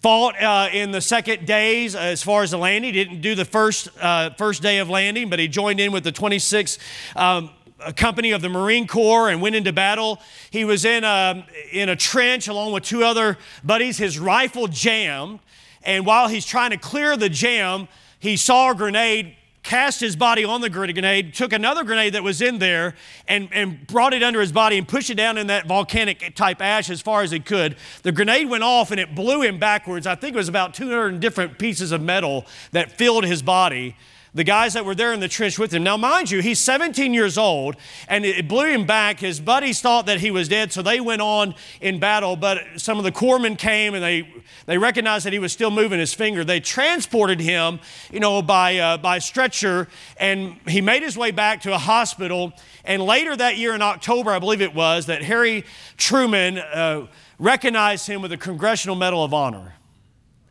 Fought 0.01 0.39
uh, 0.39 0.69
in 0.71 0.91
the 0.91 1.01
second 1.01 1.47
days 1.47 1.95
as 1.95 2.21
far 2.21 2.43
as 2.43 2.51
the 2.51 2.57
landing. 2.57 2.93
He 2.93 3.03
didn't 3.03 3.21
do 3.21 3.33
the 3.33 3.45
first, 3.45 3.89
uh, 3.99 4.29
first 4.37 4.61
day 4.61 4.77
of 4.77 4.89
landing, 4.89 5.27
but 5.27 5.39
he 5.39 5.47
joined 5.47 5.79
in 5.79 5.91
with 5.91 6.03
the 6.03 6.11
26th 6.11 6.77
um, 7.15 7.49
company 7.95 8.31
of 8.31 8.43
the 8.43 8.49
Marine 8.49 8.85
Corps 8.85 9.29
and 9.29 9.41
went 9.41 9.55
into 9.55 9.73
battle. 9.73 10.21
He 10.51 10.65
was 10.65 10.85
in 10.85 11.03
a, 11.03 11.43
in 11.71 11.89
a 11.89 11.95
trench 11.95 12.47
along 12.47 12.73
with 12.73 12.83
two 12.83 13.03
other 13.03 13.39
buddies. 13.63 13.97
His 13.97 14.19
rifle 14.19 14.67
jammed, 14.67 15.39
and 15.81 16.05
while 16.05 16.27
he's 16.27 16.45
trying 16.45 16.71
to 16.71 16.77
clear 16.77 17.17
the 17.17 17.29
jam, 17.29 17.87
he 18.19 18.37
saw 18.37 18.71
a 18.71 18.75
grenade 18.75 19.35
cast 19.67 19.99
his 19.99 20.15
body 20.15 20.45
on 20.45 20.61
the 20.61 20.69
grenade, 20.69 21.33
took 21.33 21.51
another 21.51 21.83
grenade 21.83 22.13
that 22.13 22.23
was 22.23 22.41
in 22.41 22.57
there, 22.57 22.95
and, 23.27 23.49
and 23.51 23.85
brought 23.85 24.13
it 24.13 24.23
under 24.23 24.39
his 24.39 24.53
body 24.53 24.77
and 24.77 24.87
pushed 24.87 25.09
it 25.09 25.15
down 25.15 25.37
in 25.37 25.47
that 25.47 25.67
volcanic 25.67 26.33
type 26.35 26.61
ash 26.61 26.89
as 26.89 27.01
far 27.01 27.21
as 27.21 27.31
he 27.31 27.39
could. 27.41 27.75
The 28.03 28.13
grenade 28.13 28.49
went 28.49 28.63
off 28.63 28.91
and 28.91 28.99
it 28.99 29.13
blew 29.13 29.41
him 29.41 29.59
backwards. 29.59 30.07
I 30.07 30.15
think 30.15 30.35
it 30.35 30.37
was 30.37 30.47
about 30.47 30.73
200 30.73 31.19
different 31.19 31.59
pieces 31.59 31.91
of 31.91 32.01
metal 32.01 32.45
that 32.71 32.93
filled 32.93 33.25
his 33.25 33.41
body 33.41 33.97
the 34.33 34.43
guys 34.43 34.73
that 34.73 34.85
were 34.85 34.95
there 34.95 35.13
in 35.13 35.19
the 35.19 35.27
trench 35.27 35.57
with 35.57 35.73
him. 35.73 35.83
Now, 35.83 35.97
mind 35.97 36.29
you, 36.29 36.41
he's 36.41 36.59
17 36.59 37.13
years 37.13 37.37
old 37.37 37.75
and 38.07 38.25
it 38.25 38.47
blew 38.47 38.67
him 38.67 38.85
back. 38.85 39.19
His 39.19 39.39
buddies 39.39 39.81
thought 39.81 40.05
that 40.05 40.19
he 40.19 40.31
was 40.31 40.47
dead, 40.47 40.71
so 40.71 40.81
they 40.81 40.99
went 40.99 41.21
on 41.21 41.55
in 41.81 41.99
battle. 41.99 42.35
But 42.35 42.61
some 42.77 42.97
of 42.97 43.03
the 43.03 43.11
corpsmen 43.11 43.57
came 43.57 43.93
and 43.93 44.03
they, 44.03 44.31
they 44.65 44.77
recognized 44.77 45.25
that 45.25 45.33
he 45.33 45.39
was 45.39 45.51
still 45.51 45.71
moving 45.71 45.99
his 45.99 46.13
finger. 46.13 46.43
They 46.43 46.59
transported 46.59 47.39
him, 47.39 47.79
you 48.11 48.19
know, 48.19 48.41
by, 48.41 48.77
uh, 48.77 48.97
by 48.97 49.19
stretcher 49.19 49.87
and 50.17 50.57
he 50.67 50.81
made 50.81 51.03
his 51.03 51.17
way 51.17 51.31
back 51.31 51.61
to 51.61 51.73
a 51.73 51.77
hospital. 51.77 52.53
And 52.83 53.01
later 53.01 53.35
that 53.35 53.57
year 53.57 53.73
in 53.75 53.81
October, 53.81 54.31
I 54.31 54.39
believe 54.39 54.61
it 54.61 54.73
was, 54.73 55.07
that 55.07 55.23
Harry 55.23 55.65
Truman 55.97 56.57
uh, 56.57 57.07
recognized 57.39 58.07
him 58.07 58.21
with 58.21 58.31
a 58.31 58.37
Congressional 58.37 58.95
Medal 58.95 59.23
of 59.23 59.33
Honor, 59.33 59.75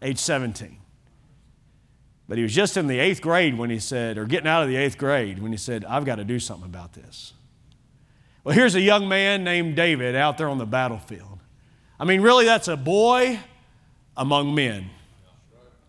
age 0.03 0.19
17. 0.19 0.79
But 2.29 2.39
he 2.39 2.43
was 2.43 2.55
just 2.55 2.77
in 2.77 2.87
the 2.87 2.99
eighth 2.99 3.21
grade 3.21 3.57
when 3.57 3.71
he 3.71 3.79
said, 3.79 4.19
or 4.19 4.25
getting 4.25 4.49
out 4.49 4.63
of 4.63 4.69
the 4.69 4.77
eighth 4.77 4.99
grade 4.99 5.41
when 5.41 5.53
he 5.53 5.59
said, 5.59 5.85
I've 5.85 6.05
got 6.05 6.17
to 6.17 6.25
do 6.25 6.41
something 6.41 6.67
about 6.67 6.93
this. 6.93 7.33
Well, 8.43 8.55
here's 8.55 8.75
a 8.75 8.81
young 8.81 9.09
man 9.09 9.45
named 9.45 9.77
David 9.77 10.17
out 10.17 10.39
there 10.39 10.49
on 10.49 10.59
the 10.59 10.67
battlefield. 10.67 11.39
I 11.99 12.05
mean, 12.05 12.21
really, 12.21 12.45
that's 12.45 12.69
a 12.69 12.77
boy 12.77 13.39
among 14.17 14.55
men. 14.55 14.91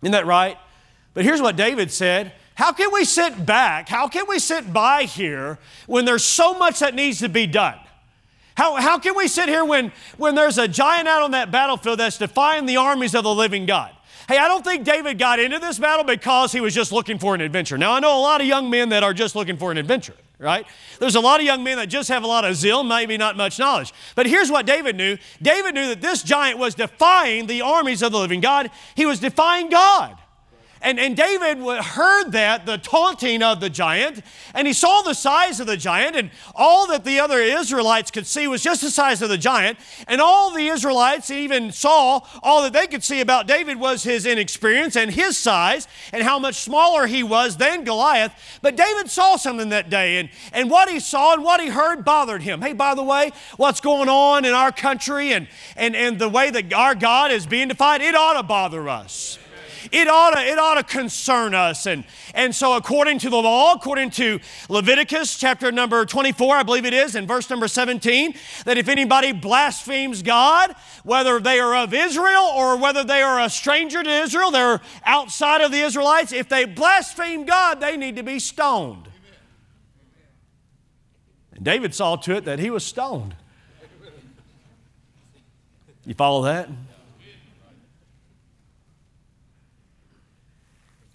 Isn't 0.01 0.11
that 0.11 0.25
right? 0.25 0.57
But 1.13 1.25
here's 1.25 1.41
what 1.41 1.55
David 1.55 1.91
said 1.91 2.33
How 2.55 2.71
can 2.71 2.91
we 2.93 3.03
sit 3.03 3.45
back? 3.45 3.89
How 3.89 4.07
can 4.07 4.25
we 4.27 4.39
sit 4.39 4.71
by 4.71 5.03
here 5.03 5.57
when 5.87 6.05
there's 6.05 6.23
so 6.23 6.53
much 6.53 6.79
that 6.79 6.93
needs 6.93 7.19
to 7.19 7.29
be 7.29 7.47
done? 7.47 7.77
How, 8.55 8.75
how 8.75 8.97
can 8.97 9.15
we 9.15 9.27
sit 9.27 9.49
here 9.49 9.63
when, 9.63 9.91
when 10.17 10.33
there's 10.33 10.57
a 10.57 10.67
giant 10.67 11.07
out 11.07 11.21
on 11.21 11.31
that 11.31 11.51
battlefield 11.51 11.99
that's 11.99 12.17
defying 12.17 12.65
the 12.65 12.77
armies 12.77 13.13
of 13.13 13.23
the 13.23 13.33
living 13.33 13.67
God? 13.67 13.91
Hey, 14.27 14.37
I 14.37 14.49
don't 14.49 14.63
think 14.63 14.83
David 14.83 15.17
got 15.17 15.39
into 15.39 15.57
this 15.57 15.79
battle 15.79 16.03
because 16.03 16.51
he 16.51 16.59
was 16.59 16.75
just 16.75 16.91
looking 16.91 17.17
for 17.17 17.33
an 17.33 17.39
adventure. 17.39 17.77
Now, 17.77 17.93
I 17.93 18.01
know 18.01 18.17
a 18.17 18.19
lot 18.19 18.41
of 18.41 18.47
young 18.47 18.69
men 18.69 18.89
that 18.89 19.01
are 19.01 19.13
just 19.13 19.35
looking 19.35 19.55
for 19.55 19.71
an 19.71 19.77
adventure, 19.77 20.15
right? 20.37 20.67
There's 20.99 21.15
a 21.15 21.21
lot 21.21 21.39
of 21.39 21.45
young 21.45 21.63
men 21.63 21.77
that 21.77 21.87
just 21.87 22.09
have 22.09 22.23
a 22.23 22.27
lot 22.27 22.43
of 22.43 22.55
zeal, 22.55 22.83
maybe 22.83 23.15
not 23.15 23.37
much 23.37 23.57
knowledge. 23.57 23.93
But 24.15 24.25
here's 24.25 24.51
what 24.51 24.65
David 24.65 24.97
knew 24.97 25.17
David 25.41 25.75
knew 25.75 25.87
that 25.87 26.01
this 26.01 26.23
giant 26.23 26.59
was 26.59 26.75
defying 26.75 27.47
the 27.47 27.61
armies 27.61 28.01
of 28.01 28.11
the 28.11 28.19
living 28.19 28.41
God, 28.41 28.69
he 28.95 29.05
was 29.05 29.19
defying 29.19 29.69
God. 29.69 30.17
And, 30.81 30.99
and 30.99 31.17
David 31.17 31.59
heard 31.83 32.31
that, 32.31 32.65
the 32.65 32.77
taunting 32.77 33.41
of 33.41 33.59
the 33.59 33.69
giant, 33.69 34.21
and 34.53 34.67
he 34.67 34.73
saw 34.73 35.01
the 35.01 35.13
size 35.13 35.59
of 35.59 35.67
the 35.67 35.77
giant, 35.77 36.15
and 36.15 36.29
all 36.55 36.87
that 36.87 37.03
the 37.03 37.19
other 37.19 37.39
Israelites 37.39 38.11
could 38.11 38.27
see 38.27 38.47
was 38.47 38.61
just 38.61 38.81
the 38.81 38.91
size 38.91 39.21
of 39.21 39.29
the 39.29 39.37
giant. 39.37 39.79
And 40.07 40.21
all 40.21 40.53
the 40.53 40.67
Israelites 40.67 41.31
even 41.31 41.71
saw, 41.71 42.21
all 42.43 42.61
that 42.63 42.73
they 42.73 42.87
could 42.87 43.03
see 43.03 43.21
about 43.21 43.47
David 43.47 43.79
was 43.79 44.03
his 44.03 44.25
inexperience 44.25 44.95
and 44.95 45.11
his 45.11 45.37
size, 45.37 45.87
and 46.13 46.23
how 46.23 46.37
much 46.39 46.55
smaller 46.55 47.07
he 47.07 47.23
was 47.23 47.57
than 47.57 47.83
Goliath. 47.83 48.59
But 48.61 48.75
David 48.75 49.09
saw 49.09 49.35
something 49.35 49.69
that 49.69 49.89
day, 49.89 50.19
and, 50.19 50.29
and 50.53 50.69
what 50.69 50.89
he 50.89 50.99
saw 50.99 51.33
and 51.33 51.43
what 51.43 51.59
he 51.59 51.69
heard 51.69 52.05
bothered 52.05 52.43
him. 52.43 52.61
Hey, 52.61 52.73
by 52.73 52.93
the 52.93 53.03
way, 53.03 53.31
what's 53.57 53.81
going 53.81 54.09
on 54.09 54.45
in 54.45 54.53
our 54.53 54.71
country 54.71 55.33
and, 55.33 55.47
and, 55.75 55.95
and 55.95 56.19
the 56.19 56.29
way 56.29 56.51
that 56.51 56.71
our 56.73 56.95
God 56.95 57.31
is 57.31 57.45
being 57.45 57.69
defied, 57.69 58.01
it 58.01 58.15
ought 58.15 58.33
to 58.33 58.43
bother 58.43 58.87
us 58.87 59.39
it 59.91 60.07
ought 60.07 60.31
to, 60.31 60.39
it 60.39 60.57
ought 60.57 60.75
to 60.75 60.83
concern 60.83 61.53
us. 61.53 61.85
And, 61.85 62.03
and 62.33 62.53
so, 62.53 62.75
according 62.75 63.19
to 63.19 63.29
the 63.29 63.37
law, 63.37 63.73
according 63.73 64.11
to 64.11 64.39
Leviticus 64.69 65.37
chapter 65.37 65.71
number 65.71 66.05
24, 66.05 66.55
I 66.55 66.63
believe 66.63 66.85
it 66.85 66.93
is, 66.93 67.15
in 67.15 67.27
verse 67.27 67.49
number 67.49 67.67
17, 67.67 68.33
that 68.65 68.77
if 68.77 68.87
anybody 68.87 69.31
blasphemes 69.31 70.21
God, 70.21 70.75
whether 71.03 71.39
they 71.39 71.59
are 71.59 71.75
of 71.75 71.93
Israel 71.93 72.43
or 72.55 72.77
whether 72.77 73.03
they 73.03 73.21
are 73.21 73.41
a 73.41 73.49
stranger 73.49 74.03
to 74.03 74.09
Israel, 74.09 74.51
they're 74.51 74.81
outside 75.05 75.61
of 75.61 75.71
the 75.71 75.81
Israelites, 75.81 76.31
if 76.31 76.49
they 76.49 76.65
blaspheme 76.65 77.45
God, 77.45 77.79
they 77.79 77.97
need 77.97 78.15
to 78.15 78.23
be 78.23 78.39
stoned. 78.39 79.07
And 81.53 81.65
David 81.65 81.95
saw 81.95 82.15
to 82.17 82.35
it 82.35 82.45
that 82.45 82.59
he 82.59 82.69
was 82.69 82.85
stoned. 82.85 83.35
You 86.05 86.13
follow 86.13 86.43
that? 86.43 86.69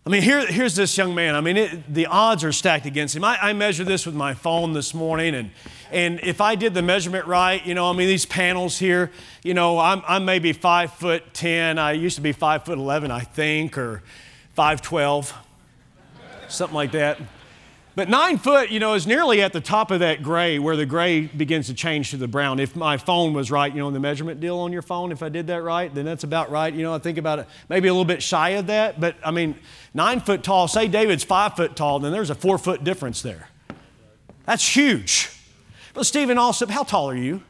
I 0.05 0.11
mean, 0.11 0.23
here, 0.23 0.45
here's 0.45 0.75
this 0.75 0.99
young 0.99 1.15
man. 1.15 1.37
I 1.37 1.41
mean, 1.41 1.57
it, 1.57 1.95
the 1.95 2.07
odds 2.07 2.43
are 2.43 2.51
stacked 2.51 2.87
against 2.87 3.15
him. 3.15 3.23
I, 3.23 3.39
I 3.41 3.53
measured 3.53 3.87
this 3.87 4.05
with 4.05 4.17
my 4.17 4.35
phone 4.35 4.73
this 4.73 4.95
morning, 4.95 5.33
and, 5.37 5.53
and 5.93 6.19
if 6.25 6.41
I 6.41 6.57
did 6.57 6.75
the 6.75 6.83
measurement 6.83 7.27
right, 7.27 7.65
you 7.65 7.75
know, 7.75 7.89
I 7.89 7.93
mean, 7.93 8.09
these 8.09 8.27
panels 8.27 8.79
here, 8.79 9.13
you 9.45 9.55
know, 9.55 9.79
I'm, 9.79 10.03
I'm 10.09 10.25
maybe 10.25 10.53
five 10.53 10.93
foot 10.93 11.33
10. 11.35 11.79
I 11.79 11.93
used 11.93 12.17
to 12.17 12.23
be 12.23 12.33
five 12.33 12.65
foot 12.65 12.79
11, 12.79 13.13
I 13.13 13.21
think, 13.21 13.79
or 13.79 14.03
5'12, 14.59 15.33
something 16.49 16.75
like 16.75 16.91
that. 16.93 17.21
But 17.95 18.09
nine 18.09 18.39
foot, 18.39 18.71
you 18.71 18.81
know, 18.81 18.95
is 18.95 19.07
nearly 19.07 19.43
at 19.43 19.53
the 19.53 19.61
top 19.61 19.91
of 19.91 20.01
that 20.01 20.23
gray 20.23 20.59
where 20.59 20.77
the 20.77 20.87
gray 20.87 21.27
begins 21.27 21.67
to 21.67 21.75
change 21.75 22.11
to 22.13 22.17
the 22.17 22.27
brown. 22.27 22.59
If 22.59 22.75
my 22.75 22.97
phone 22.97 23.35
was 23.35 23.51
right, 23.51 23.71
you 23.71 23.81
know, 23.81 23.89
in 23.89 23.93
the 23.93 24.01
measurement 24.01 24.41
deal 24.41 24.59
on 24.61 24.73
your 24.73 24.81
phone, 24.81 25.13
if 25.13 25.23
I 25.23 25.29
did 25.29 25.49
that 25.49 25.63
right, 25.63 25.95
then 25.95 26.07
that's 26.07 26.25
about 26.25 26.51
right. 26.51 26.73
You 26.73 26.83
know, 26.85 26.95
I 26.95 26.99
think 26.99 27.19
about 27.19 27.41
it, 27.41 27.47
maybe 27.69 27.89
a 27.89 27.93
little 27.93 28.07
bit 28.07 28.23
shy 28.23 28.51
of 28.51 28.69
that. 28.69 28.99
But 28.99 29.17
I 29.23 29.31
mean, 29.31 29.57
nine 29.93 30.21
foot 30.21 30.43
tall, 30.43 30.69
say 30.69 30.89
David's 30.89 31.23
five 31.23 31.55
foot 31.55 31.77
tall, 31.77 31.99
then 31.99 32.13
there's 32.13 32.31
a 32.31 32.35
four 32.35 32.57
foot 32.57 32.83
difference 32.83 33.21
there. 33.21 33.49
That's 34.47 34.75
huge. 34.75 35.29
But 35.93 36.07
Stephen 36.07 36.39
also, 36.39 36.67
how 36.67 36.85
tall 36.85 37.11
are 37.11 37.17
you? 37.17 37.43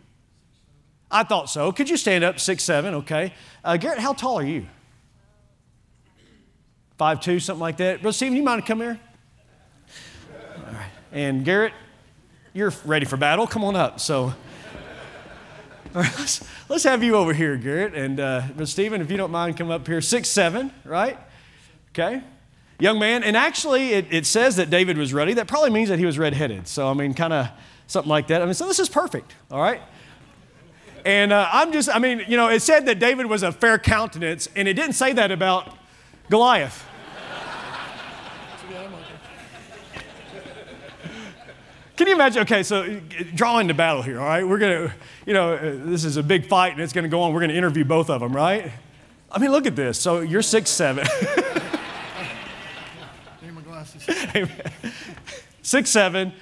I 1.09 1.23
thought 1.23 1.51
so. 1.51 1.71
Could 1.71 1.89
you 1.89 1.97
stand 1.97 2.25
up, 2.25 2.41
six 2.41 2.65
seven? 2.65 2.95
Okay. 2.95 3.33
Uh, 3.63 3.77
Garrett, 3.77 4.01
how 4.01 4.13
tall 4.13 4.41
are 4.41 4.45
you? 4.45 4.67
Five 6.99 7.21
two, 7.21 7.39
something 7.39 7.61
like 7.61 7.77
that. 7.77 8.03
But 8.03 8.17
Stephen, 8.17 8.37
you 8.37 8.43
mind 8.43 8.61
to 8.61 8.67
come 8.67 8.81
here? 8.81 8.99
And 11.13 11.45
Garrett, 11.45 11.75
you're 12.55 12.73
ready 12.87 13.05
for 13.05 13.19
battle. 13.19 13.47
Come 13.47 13.65
on 13.65 13.77
up. 13.77 14.01
So, 14.01 14.33
right, 15.93 16.19
let's, 16.19 16.43
let's 16.71 16.85
have 16.85 17.05
you 17.05 17.17
over 17.17 17.35
here, 17.35 17.57
Garrett. 17.59 17.95
And 17.95 18.19
uh, 18.19 18.65
Stephen, 18.65 19.03
if 19.03 19.11
you 19.11 19.19
don't 19.19 19.31
mind, 19.31 19.59
come 19.59 19.71
up 19.71 19.87
here. 19.87 20.01
Six 20.01 20.31
seven, 20.31 20.73
right? 20.87 21.19
Okay. 21.91 22.23
young 22.81 22.99
man. 22.99 23.23
And 23.25 23.37
actually, 23.37 23.93
it, 23.93 24.07
it 24.11 24.25
says 24.25 24.57
that 24.57 24.71
David 24.71 24.97
was 24.97 25.13
ruddy. 25.13 25.35
That 25.35 25.49
probably 25.49 25.69
means 25.69 25.91
that 25.91 25.99
he 25.99 26.07
was 26.07 26.19
redheaded. 26.19 26.67
So, 26.67 26.89
I 26.89 26.95
mean, 26.95 27.13
kind 27.13 27.35
of 27.35 27.51
something 27.89 28.09
like 28.09 28.29
that. 28.29 28.41
I 28.41 28.47
mean, 28.47 28.55
so 28.55 28.67
this 28.67 28.81
is 28.81 28.89
perfect, 28.89 29.35
all 29.51 29.61
right? 29.61 29.83
And 31.05 31.31
uh, 31.31 31.47
I'm 31.53 31.73
just, 31.73 31.95
I 31.95 31.99
mean, 31.99 32.23
you 32.27 32.39
know, 32.39 32.49
it 32.49 32.61
said 32.61 32.87
that 32.87 32.99
David 32.99 33.27
was 33.27 33.43
a 33.43 33.53
fair 33.53 33.79
countenance, 33.79 34.49
and 34.57 34.67
it 34.67 34.75
didn't 34.75 34.95
say 34.95 35.13
that 35.13 35.31
about 35.31 35.77
Goliath. 36.31 36.87
Can 41.97 42.07
you 42.07 42.15
imagine? 42.15 42.43
Okay, 42.43 42.63
so 42.63 43.01
drawing 43.35 43.67
the 43.67 43.75
battle 43.75 44.03
here, 44.03 44.19
all 44.19 44.27
right? 44.27 44.47
We're 44.47 44.59
going 44.59 44.89
to, 44.89 44.95
you 45.27 45.35
know, 45.35 45.77
this 45.77 46.05
is 46.05 46.17
a 46.17 46.23
big 46.23 46.47
fight 46.47 46.73
and 46.73 46.81
it's 46.81 46.93
going 46.93 47.05
to 47.05 47.09
go 47.09 47.21
on. 47.21 47.33
We're 47.33 47.41
going 47.41 47.51
to 47.51 47.57
interview 47.57 47.85
both 47.85 48.09
of 48.09 48.21
them, 48.21 48.35
right? 48.35 48.73
I 49.31 49.39
mean, 49.39 49.51
look 49.51 49.67
at 49.67 49.77
this. 49.77 50.01
So 50.01 50.21
you're 50.21 50.43
six 50.43 50.71
seven. 50.71 51.07
six 55.63 55.91
seven, 55.91 56.33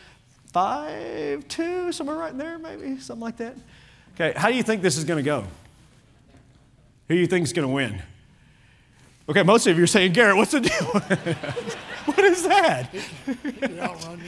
five 0.52 1.46
two, 1.48 1.92
somewhere 1.92 2.16
right 2.16 2.36
there, 2.36 2.58
maybe 2.58 2.98
something 2.98 3.22
like 3.22 3.36
that. 3.38 3.56
Okay, 4.14 4.32
how 4.36 4.48
do 4.48 4.54
you 4.54 4.62
think 4.62 4.82
this 4.82 4.96
is 4.96 5.04
going 5.04 5.18
to 5.18 5.22
go? 5.22 5.46
Who 7.08 7.14
do 7.14 7.20
you 7.20 7.26
think 7.26 7.44
is 7.44 7.52
going 7.52 7.66
to 7.66 7.74
win? 7.74 8.02
Okay, 9.30 9.44
most 9.44 9.68
of 9.68 9.78
you 9.78 9.84
are 9.84 9.86
saying, 9.86 10.12
Garrett, 10.12 10.36
what's 10.36 10.50
the 10.50 10.60
deal? 10.60 10.72
what 12.04 12.18
is 12.18 12.42
that? 12.42 12.92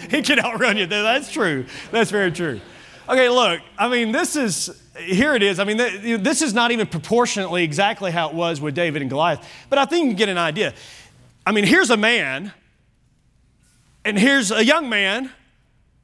he 0.09 0.23
can 0.23 0.39
outrun 0.39 0.77
you. 0.77 0.87
That's 0.87 1.33
true. 1.33 1.67
That's 1.91 2.13
very 2.13 2.31
true. 2.31 2.61
Okay, 3.09 3.29
look, 3.29 3.61
I 3.77 3.89
mean, 3.89 4.13
this 4.13 4.37
is, 4.37 4.81
here 4.97 5.35
it 5.35 5.43
is. 5.43 5.59
I 5.59 5.65
mean, 5.65 5.79
this 6.23 6.41
is 6.41 6.55
not 6.55 6.71
even 6.71 6.87
proportionately 6.87 7.65
exactly 7.65 8.13
how 8.13 8.29
it 8.29 8.35
was 8.37 8.61
with 8.61 8.77
David 8.77 9.03
and 9.03 9.11
Goliath, 9.11 9.45
but 9.69 9.81
I 9.81 9.87
think 9.87 10.05
you 10.05 10.11
can 10.11 10.17
get 10.17 10.29
an 10.29 10.39
idea. 10.39 10.73
I 11.45 11.51
mean, 11.51 11.65
here's 11.65 11.91
a 11.91 11.97
man, 11.97 12.53
and 14.05 14.17
here's 14.17 14.53
a 14.53 14.65
young 14.65 14.89
man, 14.89 15.33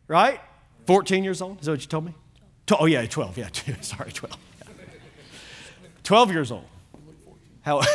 right? 0.09 0.41
14 0.89 1.23
years 1.23 1.41
old. 1.41 1.61
Is 1.61 1.67
that 1.67 1.73
what 1.73 1.81
you 1.83 1.87
told 1.87 2.05
me? 2.05 2.15
Oh, 2.73 2.87
yeah, 2.87 3.07
12. 3.07 3.39
Yeah, 3.39 3.49
sorry, 3.81 4.11
12. 4.11 4.37
12 6.03 6.33
years 6.33 6.51
old. 6.51 6.65
How. 7.63 7.81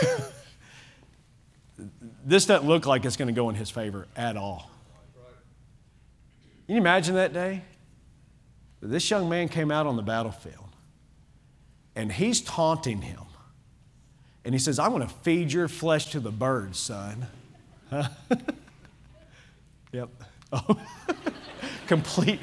this 2.26 2.46
doesn't 2.46 2.68
look 2.68 2.86
like 2.86 3.06
it's 3.06 3.18
going 3.18 3.28
to 3.28 3.34
go 3.34 3.50
in 3.50 3.56
his 3.56 3.70
favor 3.70 4.08
at 4.16 4.38
all. 4.38 4.70
Can 6.66 6.76
you 6.76 6.82
imagine 6.82 7.16
that 7.16 7.34
day? 7.34 7.62
This 8.82 9.10
young 9.10 9.30
man 9.30 9.50
came 9.50 9.72
out 9.72 9.86
on 9.86 9.96
the 9.96 10.02
battlefield 10.02 10.70
and 11.96 12.12
he's 12.12 12.42
taunting 12.42 13.02
him. 13.02 13.20
And 14.46 14.54
he 14.54 14.60
says, 14.60 14.78
I'm 14.80 14.92
going 14.92 15.08
to 15.08 15.14
feed 15.14 15.54
your 15.54 15.68
flesh 15.68 16.12
to 16.12 16.20
the 16.20 16.32
birds, 16.32 16.80
son. 16.80 17.28
Yep. 19.94 20.10
Oh. 20.52 20.82
Complete 21.88 22.40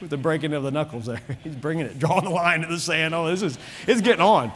with 0.00 0.10
the 0.10 0.16
breaking 0.16 0.52
of 0.54 0.62
the 0.62 0.70
knuckles 0.70 1.06
there. 1.06 1.20
He's 1.44 1.54
bringing 1.54 1.86
it, 1.86 1.98
drawing 1.98 2.24
the 2.24 2.30
line 2.30 2.62
in 2.62 2.70
the 2.70 2.78
sand. 2.78 3.14
Oh, 3.14 3.28
this 3.28 3.42
is, 3.42 3.58
it's 3.86 4.00
getting 4.00 4.22
on. 4.22 4.52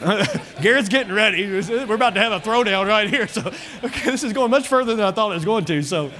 Garrett's 0.62 0.88
getting 0.88 1.12
ready. 1.12 1.46
We're 1.46 1.94
about 1.94 2.14
to 2.14 2.20
have 2.20 2.32
a 2.32 2.40
throwdown 2.40 2.86
right 2.86 3.08
here. 3.08 3.26
So, 3.38 3.52
okay, 3.84 4.10
this 4.10 4.24
is 4.24 4.32
going 4.32 4.50
much 4.50 4.66
further 4.66 4.96
than 4.96 5.04
I 5.04 5.10
thought 5.12 5.32
it 5.32 5.34
was 5.34 5.44
going 5.44 5.64
to. 5.66 5.82
So, 5.82 6.10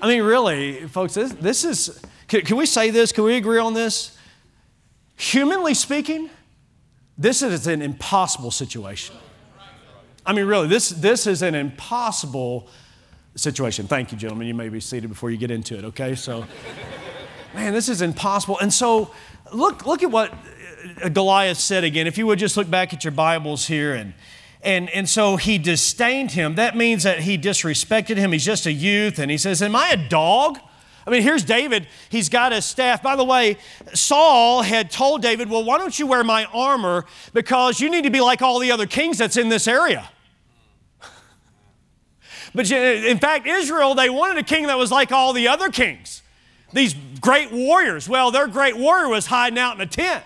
I 0.00 0.08
mean, 0.08 0.22
really, 0.22 0.86
folks, 0.88 1.14
this, 1.14 1.32
this 1.34 1.62
is, 1.62 2.02
can, 2.26 2.40
can 2.40 2.56
we 2.56 2.64
say 2.64 2.90
this? 2.90 3.12
Can 3.12 3.24
we 3.24 3.36
agree 3.36 3.58
on 3.58 3.74
this? 3.74 4.16
Humanly 5.16 5.74
speaking, 5.74 6.30
this 7.18 7.42
is 7.42 7.66
an 7.66 7.82
impossible 7.82 8.50
situation. 8.50 9.14
I 10.24 10.32
mean, 10.32 10.46
really, 10.46 10.68
this, 10.68 10.88
this 10.88 11.26
is 11.26 11.42
an 11.42 11.54
impossible 11.54 12.62
situation. 12.62 12.74
Thank 13.86 14.12
you, 14.12 14.18
gentlemen. 14.18 14.46
You 14.46 14.54
may 14.54 14.68
be 14.68 14.80
seated 14.80 15.08
before 15.08 15.30
you 15.30 15.36
get 15.36 15.50
into 15.50 15.78
it, 15.78 15.84
okay? 15.84 16.14
So, 16.14 16.44
man, 17.54 17.72
this 17.72 17.88
is 17.88 18.02
impossible. 18.02 18.58
And 18.58 18.72
so, 18.72 19.12
look, 19.52 19.86
look 19.86 20.02
at 20.02 20.10
what 20.10 20.34
uh, 21.02 21.08
Goliath 21.08 21.58
said 21.58 21.84
again. 21.84 22.06
If 22.06 22.18
you 22.18 22.26
would 22.26 22.38
just 22.38 22.56
look 22.56 22.68
back 22.68 22.92
at 22.92 23.04
your 23.04 23.12
Bibles 23.12 23.66
here 23.66 23.94
and 23.94 24.14
and, 24.62 24.90
and 24.90 25.08
so 25.08 25.36
he 25.36 25.58
disdained 25.58 26.32
him. 26.32 26.56
That 26.56 26.76
means 26.76 27.04
that 27.04 27.20
he 27.20 27.38
disrespected 27.38 28.16
him. 28.16 28.32
He's 28.32 28.44
just 28.44 28.66
a 28.66 28.72
youth. 28.72 29.18
And 29.18 29.30
he 29.30 29.38
says, 29.38 29.62
Am 29.62 29.74
I 29.74 29.90
a 29.90 30.08
dog? 30.08 30.58
I 31.06 31.10
mean, 31.10 31.22
here's 31.22 31.44
David. 31.44 31.86
He's 32.10 32.28
got 32.28 32.52
his 32.52 32.66
staff. 32.66 33.02
By 33.02 33.16
the 33.16 33.24
way, 33.24 33.56
Saul 33.94 34.62
had 34.62 34.90
told 34.90 35.22
David, 35.22 35.48
Well, 35.48 35.64
why 35.64 35.78
don't 35.78 35.98
you 35.98 36.06
wear 36.06 36.22
my 36.22 36.44
armor? 36.46 37.06
Because 37.32 37.80
you 37.80 37.88
need 37.88 38.04
to 38.04 38.10
be 38.10 38.20
like 38.20 38.42
all 38.42 38.58
the 38.58 38.70
other 38.70 38.86
kings 38.86 39.16
that's 39.16 39.38
in 39.38 39.48
this 39.48 39.66
area. 39.66 40.10
But 42.54 42.70
in 42.70 43.18
fact, 43.18 43.46
Israel, 43.46 43.94
they 43.94 44.10
wanted 44.10 44.38
a 44.38 44.42
king 44.42 44.66
that 44.66 44.78
was 44.78 44.90
like 44.90 45.12
all 45.12 45.32
the 45.32 45.48
other 45.48 45.70
kings. 45.70 46.22
These 46.72 46.94
great 47.20 47.52
warriors. 47.52 48.08
Well, 48.08 48.30
their 48.30 48.46
great 48.46 48.76
warrior 48.76 49.08
was 49.08 49.26
hiding 49.26 49.58
out 49.58 49.74
in 49.74 49.80
a 49.80 49.86
tent. 49.86 50.24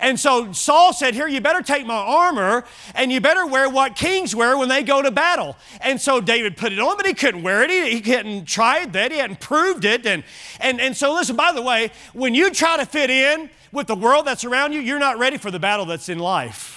And 0.00 0.18
so 0.18 0.52
Saul 0.52 0.92
said, 0.92 1.14
Here, 1.14 1.26
you 1.26 1.40
better 1.40 1.62
take 1.62 1.86
my 1.86 1.94
armor 1.94 2.64
and 2.94 3.10
you 3.10 3.20
better 3.20 3.46
wear 3.46 3.68
what 3.68 3.96
kings 3.96 4.34
wear 4.34 4.56
when 4.56 4.68
they 4.68 4.82
go 4.82 5.02
to 5.02 5.10
battle. 5.10 5.56
And 5.80 6.00
so 6.00 6.20
David 6.20 6.56
put 6.56 6.72
it 6.72 6.78
on, 6.78 6.96
but 6.96 7.06
he 7.06 7.14
couldn't 7.14 7.42
wear 7.42 7.62
it. 7.62 7.70
He, 7.70 8.00
he 8.00 8.10
hadn't 8.10 8.46
tried 8.46 8.92
that, 8.92 9.12
he 9.12 9.18
hadn't 9.18 9.40
proved 9.40 9.84
it. 9.84 10.06
And, 10.06 10.24
and, 10.60 10.80
and 10.80 10.96
so, 10.96 11.14
listen, 11.14 11.36
by 11.36 11.52
the 11.52 11.62
way, 11.62 11.90
when 12.12 12.34
you 12.34 12.50
try 12.50 12.76
to 12.76 12.86
fit 12.86 13.10
in 13.10 13.50
with 13.72 13.86
the 13.86 13.94
world 13.94 14.26
that's 14.26 14.44
around 14.44 14.72
you, 14.72 14.80
you're 14.80 14.98
not 14.98 15.18
ready 15.18 15.38
for 15.38 15.50
the 15.50 15.58
battle 15.58 15.86
that's 15.86 16.08
in 16.08 16.18
life. 16.18 16.75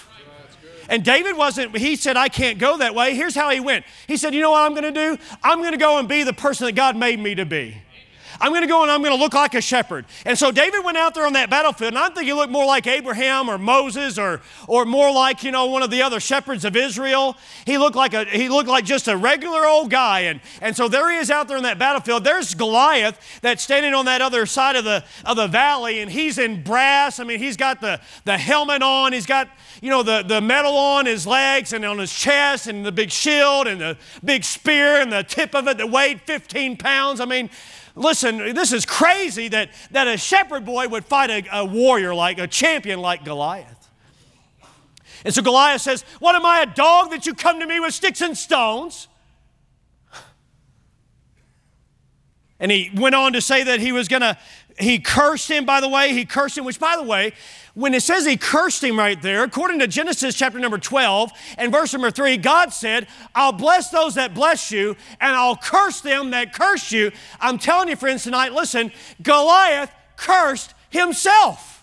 And 0.89 1.05
David 1.05 1.37
wasn't, 1.37 1.77
he 1.77 1.95
said, 1.95 2.17
I 2.17 2.29
can't 2.29 2.57
go 2.57 2.77
that 2.79 2.95
way. 2.95 3.13
Here's 3.15 3.35
how 3.35 3.51
he 3.51 3.59
went. 3.59 3.85
He 4.07 4.17
said, 4.17 4.33
You 4.33 4.41
know 4.41 4.51
what 4.51 4.63
I'm 4.63 4.71
going 4.73 4.91
to 4.91 5.15
do? 5.15 5.17
I'm 5.43 5.59
going 5.59 5.71
to 5.71 5.77
go 5.77 5.99
and 5.99 6.09
be 6.09 6.23
the 6.23 6.33
person 6.33 6.65
that 6.65 6.73
God 6.73 6.97
made 6.97 7.19
me 7.19 7.35
to 7.35 7.45
be. 7.45 7.77
I'm 8.41 8.51
going 8.51 8.61
to 8.61 8.67
go 8.67 8.81
and 8.81 8.91
I'm 8.91 9.01
going 9.01 9.15
to 9.15 9.21
look 9.21 9.33
like 9.33 9.53
a 9.53 9.61
shepherd. 9.61 10.05
And 10.25 10.37
so 10.37 10.51
David 10.51 10.83
went 10.83 10.97
out 10.97 11.13
there 11.13 11.25
on 11.25 11.33
that 11.33 11.49
battlefield, 11.49 11.93
and 11.93 11.99
I 11.99 12.09
think 12.09 12.25
he 12.25 12.33
looked 12.33 12.51
more 12.51 12.65
like 12.65 12.87
Abraham 12.87 13.49
or 13.49 13.57
Moses 13.57 14.17
or, 14.17 14.41
or 14.67 14.85
more 14.85 15.11
like, 15.11 15.43
you 15.43 15.51
know, 15.51 15.65
one 15.67 15.83
of 15.83 15.91
the 15.91 16.01
other 16.01 16.19
shepherds 16.19 16.65
of 16.65 16.75
Israel. 16.75 17.35
He 17.65 17.77
looked 17.77 17.95
like 17.95 18.13
a 18.13 18.25
he 18.25 18.49
looked 18.49 18.69
like 18.69 18.85
just 18.85 19.07
a 19.07 19.17
regular 19.17 19.65
old 19.65 19.89
guy. 19.89 20.21
And, 20.21 20.41
and 20.61 20.75
so 20.75 20.87
there 20.87 21.11
he 21.11 21.17
is 21.17 21.29
out 21.29 21.47
there 21.47 21.57
on 21.57 21.63
that 21.63 21.79
battlefield. 21.79 22.23
There's 22.23 22.53
Goliath 22.53 23.39
that's 23.41 23.63
standing 23.63 23.93
on 23.93 24.05
that 24.05 24.21
other 24.21 24.45
side 24.45 24.75
of 24.75 24.83
the 24.83 25.03
of 25.25 25.35
the 25.35 25.47
valley, 25.47 25.99
and 25.99 26.11
he's 26.11 26.37
in 26.37 26.63
brass. 26.63 27.19
I 27.19 27.23
mean, 27.23 27.39
he's 27.39 27.57
got 27.57 27.81
the, 27.81 27.99
the 28.25 28.37
helmet 28.37 28.81
on, 28.81 29.13
he's 29.13 29.25
got, 29.25 29.49
you 29.81 29.89
know, 29.89 30.03
the, 30.03 30.23
the 30.23 30.41
metal 30.41 30.75
on 30.75 31.05
his 31.05 31.27
legs 31.27 31.73
and 31.73 31.83
on 31.85 31.99
his 31.99 32.13
chest, 32.13 32.67
and 32.67 32.85
the 32.85 32.91
big 32.91 33.11
shield 33.11 33.67
and 33.67 33.79
the 33.79 33.97
big 34.23 34.43
spear 34.43 35.01
and 35.01 35.11
the 35.11 35.23
tip 35.23 35.55
of 35.55 35.67
it 35.67 35.77
that 35.77 35.89
weighed 35.89 36.21
15 36.21 36.77
pounds. 36.77 37.19
I 37.19 37.25
mean, 37.25 37.49
Listen, 37.95 38.53
this 38.53 38.71
is 38.71 38.85
crazy 38.85 39.47
that, 39.49 39.69
that 39.91 40.07
a 40.07 40.17
shepherd 40.17 40.65
boy 40.65 40.87
would 40.87 41.05
fight 41.05 41.29
a, 41.29 41.59
a 41.59 41.65
warrior 41.65 42.13
like 42.13 42.39
a 42.39 42.47
champion 42.47 42.99
like 43.01 43.25
Goliath. 43.25 43.89
And 45.25 45.33
so 45.33 45.41
Goliath 45.41 45.81
says, 45.81 46.03
What 46.19 46.35
am 46.35 46.45
I, 46.45 46.61
a 46.61 46.65
dog 46.65 47.11
that 47.11 47.25
you 47.25 47.33
come 47.33 47.59
to 47.59 47.67
me 47.67 47.79
with 47.79 47.93
sticks 47.93 48.21
and 48.21 48.37
stones? 48.37 49.07
And 52.59 52.71
he 52.71 52.91
went 52.93 53.15
on 53.15 53.33
to 53.33 53.41
say 53.41 53.63
that 53.63 53.79
he 53.79 53.91
was 53.91 54.07
going 54.09 54.21
to, 54.21 54.37
he 54.79 54.99
cursed 54.99 55.49
him, 55.49 55.65
by 55.65 55.81
the 55.81 55.89
way. 55.89 56.13
He 56.13 56.25
cursed 56.25 56.57
him, 56.57 56.65
which, 56.65 56.79
by 56.79 56.95
the 56.95 57.03
way, 57.03 57.33
when 57.73 57.93
it 57.93 58.01
says 58.01 58.25
he 58.25 58.37
cursed 58.37 58.83
him 58.83 58.97
right 58.97 59.21
there, 59.21 59.43
according 59.43 59.79
to 59.79 59.87
Genesis 59.87 60.35
chapter 60.35 60.59
number 60.59 60.77
12 60.77 61.31
and 61.57 61.71
verse 61.71 61.93
number 61.93 62.11
3, 62.11 62.37
God 62.37 62.73
said, 62.73 63.07
I'll 63.35 63.51
bless 63.51 63.89
those 63.89 64.15
that 64.15 64.33
bless 64.33 64.71
you 64.71 64.95
and 65.21 65.35
I'll 65.35 65.55
curse 65.55 66.01
them 66.01 66.31
that 66.31 66.53
curse 66.53 66.91
you. 66.91 67.11
I'm 67.39 67.57
telling 67.57 67.89
you, 67.89 67.95
friends, 67.95 68.23
tonight, 68.23 68.53
listen, 68.53 68.91
Goliath 69.21 69.91
cursed 70.15 70.73
himself. 70.89 71.78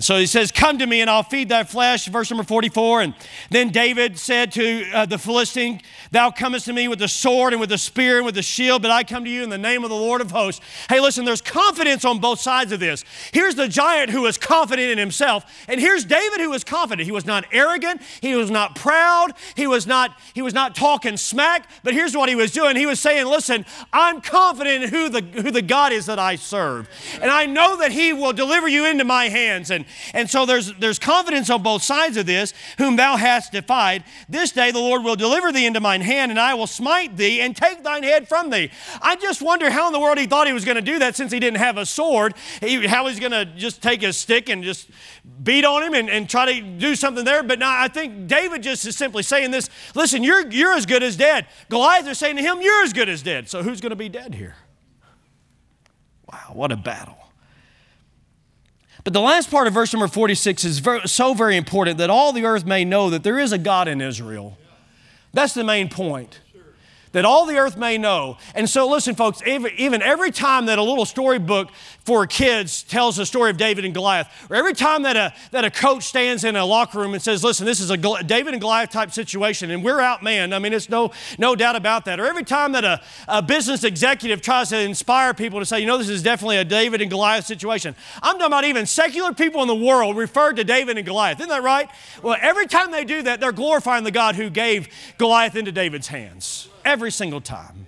So 0.00 0.16
he 0.16 0.26
says, 0.26 0.52
Come 0.52 0.78
to 0.78 0.86
me 0.86 1.00
and 1.00 1.10
I'll 1.10 1.22
feed 1.22 1.48
thy 1.48 1.64
flesh, 1.64 2.06
verse 2.06 2.30
number 2.30 2.44
44. 2.44 3.02
And 3.02 3.14
then 3.50 3.70
David 3.70 4.18
said 4.18 4.52
to 4.52 4.90
uh, 4.92 5.06
the 5.06 5.18
Philistine, 5.18 5.80
Thou 6.10 6.30
comest 6.30 6.66
to 6.66 6.72
me 6.72 6.88
with 6.88 6.98
the 6.98 7.08
sword 7.08 7.52
and 7.52 7.60
with 7.60 7.70
the 7.70 7.78
spear 7.78 8.16
and 8.18 8.26
with 8.26 8.34
the 8.34 8.42
shield, 8.42 8.82
but 8.82 8.90
I 8.90 9.04
come 9.04 9.24
to 9.24 9.30
you 9.30 9.42
in 9.42 9.50
the 9.50 9.58
name 9.58 9.84
of 9.84 9.90
the 9.90 9.96
Lord 9.96 10.20
of 10.20 10.30
hosts. 10.30 10.60
Hey, 10.88 11.00
listen, 11.00 11.24
there's 11.24 11.42
confidence 11.42 12.04
on 12.04 12.18
both 12.18 12.40
sides 12.40 12.72
of 12.72 12.80
this. 12.80 13.04
Here's 13.32 13.56
the 13.56 13.68
giant 13.68 14.10
who 14.10 14.22
was 14.22 14.38
confident 14.38 14.90
in 14.90 14.98
himself, 14.98 15.44
and 15.68 15.80
here's 15.80 16.04
David 16.04 16.40
who 16.40 16.50
was 16.50 16.64
confident. 16.64 17.04
He 17.04 17.12
was 17.12 17.26
not 17.26 17.44
arrogant, 17.52 18.00
he 18.20 18.34
was 18.34 18.50
not 18.50 18.76
proud, 18.76 19.32
he 19.56 19.66
was 19.66 19.86
not, 19.86 20.18
he 20.34 20.42
was 20.42 20.54
not 20.54 20.74
talking 20.74 21.16
smack, 21.16 21.68
but 21.82 21.92
here's 21.92 22.16
what 22.16 22.28
he 22.28 22.34
was 22.34 22.52
doing. 22.52 22.76
He 22.76 22.86
was 22.86 23.00
saying, 23.00 23.26
Listen, 23.26 23.66
I'm 23.92 24.20
confident 24.20 24.84
in 24.84 24.90
who 24.90 25.08
the, 25.08 25.20
who 25.42 25.50
the 25.50 25.62
God 25.62 25.92
is 25.92 26.06
that 26.06 26.18
I 26.18 26.36
serve. 26.36 26.88
And 27.20 27.30
I 27.30 27.46
know 27.46 27.76
that 27.78 27.92
he 27.92 28.12
will 28.12 28.32
deliver 28.32 28.68
you 28.68 28.86
into 28.86 29.04
my 29.04 29.28
hands. 29.28 29.70
And 29.70 29.84
and 30.14 30.28
so 30.28 30.46
there's, 30.46 30.72
there's 30.74 30.98
confidence 30.98 31.50
on 31.50 31.62
both 31.62 31.82
sides 31.82 32.16
of 32.16 32.26
this, 32.26 32.54
whom 32.78 32.96
thou 32.96 33.16
hast 33.16 33.52
defied. 33.52 34.04
This 34.28 34.52
day 34.52 34.70
the 34.70 34.78
Lord 34.78 35.04
will 35.04 35.16
deliver 35.16 35.52
thee 35.52 35.66
into 35.66 35.80
mine 35.80 36.00
hand, 36.00 36.30
and 36.30 36.40
I 36.40 36.54
will 36.54 36.66
smite 36.66 37.16
thee 37.16 37.40
and 37.40 37.56
take 37.56 37.82
thine 37.82 38.02
head 38.02 38.28
from 38.28 38.50
thee. 38.50 38.70
I 39.00 39.16
just 39.16 39.42
wonder 39.42 39.70
how 39.70 39.86
in 39.86 39.92
the 39.92 40.00
world 40.00 40.18
he 40.18 40.26
thought 40.26 40.46
he 40.46 40.52
was 40.52 40.64
going 40.64 40.76
to 40.76 40.82
do 40.82 40.98
that 40.98 41.16
since 41.16 41.32
he 41.32 41.40
didn't 41.40 41.58
have 41.58 41.76
a 41.76 41.86
sword. 41.86 42.34
He, 42.60 42.86
how 42.86 43.06
he's 43.06 43.20
going 43.20 43.32
to 43.32 43.44
just 43.44 43.82
take 43.82 44.02
a 44.02 44.12
stick 44.12 44.48
and 44.48 44.62
just 44.62 44.88
beat 45.42 45.64
on 45.64 45.82
him 45.82 45.94
and, 45.94 46.10
and 46.10 46.28
try 46.28 46.52
to 46.52 46.60
do 46.60 46.94
something 46.94 47.24
there. 47.24 47.42
But 47.42 47.58
now 47.58 47.70
I 47.70 47.88
think 47.88 48.26
David 48.26 48.62
just 48.62 48.86
is 48.86 48.96
simply 48.96 49.22
saying 49.22 49.50
this 49.50 49.68
listen, 49.94 50.22
you're, 50.22 50.48
you're 50.50 50.74
as 50.74 50.86
good 50.86 51.02
as 51.02 51.16
dead. 51.16 51.46
Goliath 51.68 52.06
is 52.08 52.18
saying 52.18 52.36
to 52.36 52.42
him, 52.42 52.60
You're 52.60 52.82
as 52.82 52.92
good 52.92 53.08
as 53.08 53.22
dead. 53.22 53.48
So 53.48 53.62
who's 53.62 53.80
going 53.80 53.90
to 53.90 53.96
be 53.96 54.08
dead 54.08 54.34
here? 54.34 54.56
Wow, 56.30 56.50
what 56.52 56.72
a 56.72 56.76
battle. 56.76 57.17
But 59.08 59.14
the 59.14 59.22
last 59.22 59.50
part 59.50 59.66
of 59.66 59.72
verse 59.72 59.90
number 59.94 60.06
46 60.06 60.66
is 60.66 60.80
very, 60.80 61.08
so 61.08 61.32
very 61.32 61.56
important 61.56 61.96
that 61.96 62.10
all 62.10 62.30
the 62.30 62.44
earth 62.44 62.66
may 62.66 62.84
know 62.84 63.08
that 63.08 63.22
there 63.22 63.38
is 63.38 63.52
a 63.52 63.56
God 63.56 63.88
in 63.88 64.02
Israel. 64.02 64.58
That's 65.32 65.54
the 65.54 65.64
main 65.64 65.88
point 65.88 66.40
that 67.12 67.24
all 67.24 67.46
the 67.46 67.56
earth 67.56 67.76
may 67.76 67.98
know. 67.98 68.38
And 68.54 68.68
so, 68.68 68.88
listen, 68.88 69.14
folks, 69.14 69.42
even 69.46 70.02
every 70.02 70.30
time 70.30 70.66
that 70.66 70.78
a 70.78 70.82
little 70.82 71.04
storybook 71.04 71.70
for 72.04 72.26
kids 72.26 72.82
tells 72.82 73.16
the 73.16 73.26
story 73.26 73.50
of 73.50 73.56
David 73.56 73.84
and 73.84 73.94
Goliath, 73.94 74.28
or 74.48 74.56
every 74.56 74.74
time 74.74 75.02
that 75.02 75.16
a, 75.16 75.34
that 75.50 75.64
a 75.64 75.70
coach 75.70 76.04
stands 76.04 76.44
in 76.44 76.56
a 76.56 76.64
locker 76.64 76.98
room 76.98 77.12
and 77.12 77.22
says, 77.22 77.44
listen, 77.44 77.66
this 77.66 77.80
is 77.80 77.90
a 77.90 77.96
David 77.96 78.54
and 78.54 78.60
Goliath 78.60 78.90
type 78.90 79.10
situation, 79.10 79.70
and 79.70 79.84
we're 79.84 79.98
outmanned, 79.98 80.54
I 80.54 80.58
mean, 80.58 80.72
it's 80.72 80.88
no, 80.88 81.12
no 81.38 81.54
doubt 81.54 81.76
about 81.76 82.04
that. 82.06 82.18
Or 82.20 82.26
every 82.26 82.44
time 82.44 82.72
that 82.72 82.84
a, 82.84 83.02
a 83.26 83.42
business 83.42 83.84
executive 83.84 84.40
tries 84.40 84.70
to 84.70 84.78
inspire 84.78 85.34
people 85.34 85.58
to 85.60 85.66
say, 85.66 85.80
you 85.80 85.86
know, 85.86 85.98
this 85.98 86.08
is 86.08 86.22
definitely 86.22 86.58
a 86.58 86.64
David 86.64 87.00
and 87.00 87.10
Goliath 87.10 87.46
situation. 87.46 87.94
I'm 88.22 88.38
talking 88.38 88.46
about 88.46 88.64
even 88.64 88.86
secular 88.86 89.32
people 89.32 89.62
in 89.62 89.68
the 89.68 89.74
world 89.74 90.16
referred 90.16 90.56
to 90.56 90.64
David 90.64 90.96
and 90.96 91.06
Goliath. 91.06 91.40
Isn't 91.40 91.50
that 91.50 91.62
right? 91.62 91.88
Well, 92.22 92.36
every 92.40 92.66
time 92.66 92.90
they 92.90 93.04
do 93.04 93.22
that, 93.22 93.40
they're 93.40 93.52
glorifying 93.52 94.04
the 94.04 94.10
God 94.10 94.34
who 94.34 94.50
gave 94.50 94.88
Goliath 95.18 95.56
into 95.56 95.72
David's 95.72 96.08
hands 96.08 96.68
every 96.88 97.12
single 97.12 97.40
time. 97.40 97.86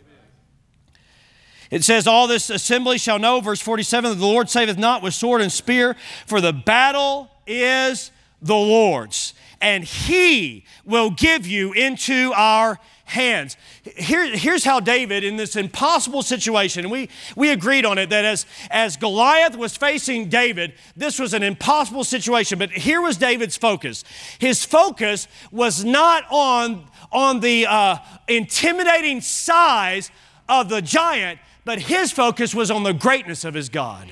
It 1.71 1.85
says, 1.85 2.07
All 2.07 2.27
this 2.27 2.51
assembly 2.51 2.99
shall 2.99 3.19
know, 3.19 3.41
verse 3.41 3.61
47, 3.61 4.11
that 4.11 4.17
the 4.17 4.27
Lord 4.27 4.51
saveth 4.51 4.77
not 4.77 5.03
with 5.03 5.15
sword 5.15 5.41
and 5.41 5.51
spear, 5.51 5.97
for 6.27 6.41
the 6.41 6.53
battle 6.53 7.31
is 7.47 8.11
the 8.43 8.55
Lord's, 8.55 9.35
and 9.61 9.85
he 9.85 10.65
will 10.85 11.11
give 11.11 11.47
you 11.47 11.73
into 11.73 12.33
our 12.35 12.79
hands. 13.05 13.57
Here, 13.97 14.27
here's 14.37 14.65
how 14.65 14.81
David, 14.81 15.25
in 15.25 15.37
this 15.37 15.57
impossible 15.57 16.23
situation, 16.23 16.91
we, 16.91 17.09
we 17.37 17.51
agreed 17.51 17.85
on 17.85 17.99
it 17.99 18.11
that 18.11 18.25
as, 18.25 18.47
as 18.71 18.97
Goliath 18.97 19.57
was 19.57 19.77
facing 19.77 20.29
David, 20.29 20.75
this 20.97 21.19
was 21.19 21.35
an 21.35 21.43
impossible 21.43 22.05
situation. 22.05 22.59
But 22.59 22.71
here 22.71 23.01
was 23.01 23.17
David's 23.17 23.57
focus. 23.57 24.05
His 24.39 24.65
focus 24.65 25.29
was 25.51 25.85
not 25.85 26.25
on 26.31 26.87
on 27.13 27.41
the 27.41 27.67
uh, 27.67 27.97
intimidating 28.29 29.21
size 29.21 30.11
of 30.49 30.69
the 30.69 30.83
giant, 30.83 31.39
but 31.65 31.81
his 31.81 32.13
focus 32.13 32.55
was 32.55 32.71
on 32.71 32.83
the 32.83 32.93
greatness 32.93 33.45
of 33.45 33.55
his 33.55 33.69
God. 33.69 34.09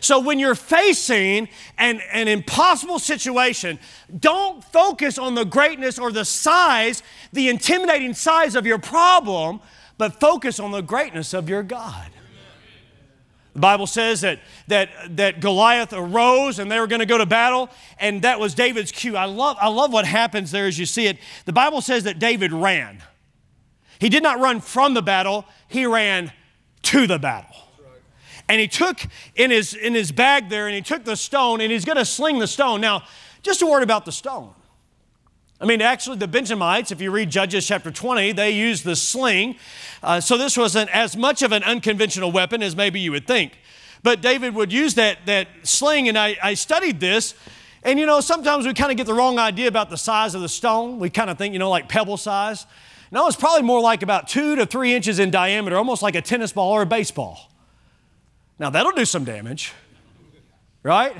So 0.00 0.18
when 0.18 0.40
you're 0.40 0.56
facing 0.56 1.48
an, 1.78 2.00
an 2.12 2.26
impossible 2.26 2.98
situation, 2.98 3.78
don't 4.18 4.62
focus 4.64 5.16
on 5.16 5.36
the 5.36 5.44
greatness 5.44 5.96
or 5.96 6.10
the 6.10 6.24
size, 6.24 7.04
the 7.32 7.48
intimidating 7.48 8.12
size 8.12 8.56
of 8.56 8.66
your 8.66 8.78
problem, 8.78 9.60
but 9.98 10.18
focus 10.18 10.58
on 10.58 10.72
the 10.72 10.80
greatness 10.80 11.32
of 11.32 11.48
your 11.48 11.62
God. 11.62 12.10
The 13.54 13.60
Bible 13.60 13.86
says 13.86 14.22
that, 14.22 14.40
that, 14.68 15.16
that 15.16 15.40
Goliath 15.40 15.92
arose 15.92 16.58
and 16.58 16.70
they 16.72 16.80
were 16.80 16.86
going 16.86 17.00
to 17.00 17.06
go 17.06 17.18
to 17.18 17.26
battle, 17.26 17.68
and 17.98 18.22
that 18.22 18.40
was 18.40 18.54
David's 18.54 18.90
cue. 18.90 19.16
I 19.16 19.26
love, 19.26 19.58
I 19.60 19.68
love 19.68 19.92
what 19.92 20.06
happens 20.06 20.50
there 20.50 20.66
as 20.66 20.78
you 20.78 20.86
see 20.86 21.06
it. 21.06 21.18
The 21.44 21.52
Bible 21.52 21.82
says 21.82 22.04
that 22.04 22.18
David 22.18 22.52
ran. 22.52 23.02
He 23.98 24.08
did 24.08 24.22
not 24.22 24.40
run 24.40 24.60
from 24.60 24.94
the 24.94 25.02
battle, 25.02 25.44
he 25.68 25.84
ran 25.86 26.32
to 26.82 27.06
the 27.06 27.18
battle. 27.18 27.56
And 28.48 28.60
he 28.60 28.68
took 28.68 29.00
in 29.36 29.50
his, 29.50 29.74
in 29.74 29.94
his 29.94 30.12
bag 30.12 30.48
there, 30.48 30.66
and 30.66 30.74
he 30.74 30.82
took 30.82 31.04
the 31.04 31.16
stone, 31.16 31.60
and 31.60 31.70
he's 31.70 31.84
going 31.84 31.98
to 31.98 32.04
sling 32.04 32.38
the 32.38 32.46
stone. 32.46 32.80
Now, 32.80 33.04
just 33.42 33.62
a 33.62 33.66
word 33.66 33.82
about 33.82 34.04
the 34.04 34.12
stone. 34.12 34.54
I 35.62 35.64
mean, 35.64 35.80
actually, 35.80 36.16
the 36.16 36.26
Benjamites, 36.26 36.90
if 36.90 37.00
you 37.00 37.12
read 37.12 37.30
Judges 37.30 37.64
chapter 37.64 37.92
20, 37.92 38.32
they 38.32 38.50
used 38.50 38.82
the 38.82 38.96
sling. 38.96 39.54
Uh, 40.02 40.20
so 40.20 40.36
this 40.36 40.56
wasn't 40.56 40.90
as 40.90 41.16
much 41.16 41.40
of 41.42 41.52
an 41.52 41.62
unconventional 41.62 42.32
weapon 42.32 42.64
as 42.64 42.74
maybe 42.74 42.98
you 42.98 43.12
would 43.12 43.28
think. 43.28 43.56
But 44.02 44.20
David 44.20 44.56
would 44.56 44.72
use 44.72 44.94
that, 44.94 45.18
that 45.26 45.46
sling, 45.62 46.08
and 46.08 46.18
I, 46.18 46.36
I 46.42 46.54
studied 46.54 46.98
this. 46.98 47.36
And 47.84 47.96
you 48.00 48.06
know, 48.06 48.20
sometimes 48.20 48.66
we 48.66 48.74
kind 48.74 48.90
of 48.90 48.96
get 48.96 49.06
the 49.06 49.14
wrong 49.14 49.38
idea 49.38 49.68
about 49.68 49.88
the 49.88 49.96
size 49.96 50.34
of 50.34 50.40
the 50.40 50.48
stone. 50.48 50.98
We 50.98 51.10
kind 51.10 51.30
of 51.30 51.38
think, 51.38 51.52
you 51.52 51.60
know, 51.60 51.70
like 51.70 51.88
pebble 51.88 52.16
size. 52.16 52.66
No, 53.12 53.28
it's 53.28 53.36
probably 53.36 53.62
more 53.62 53.80
like 53.80 54.02
about 54.02 54.26
two 54.26 54.56
to 54.56 54.66
three 54.66 54.92
inches 54.92 55.20
in 55.20 55.30
diameter, 55.30 55.76
almost 55.76 56.02
like 56.02 56.16
a 56.16 56.22
tennis 56.22 56.50
ball 56.50 56.72
or 56.72 56.82
a 56.82 56.86
baseball. 56.86 57.52
Now, 58.58 58.70
that'll 58.70 58.90
do 58.90 59.04
some 59.04 59.22
damage, 59.22 59.72
right? 60.82 61.14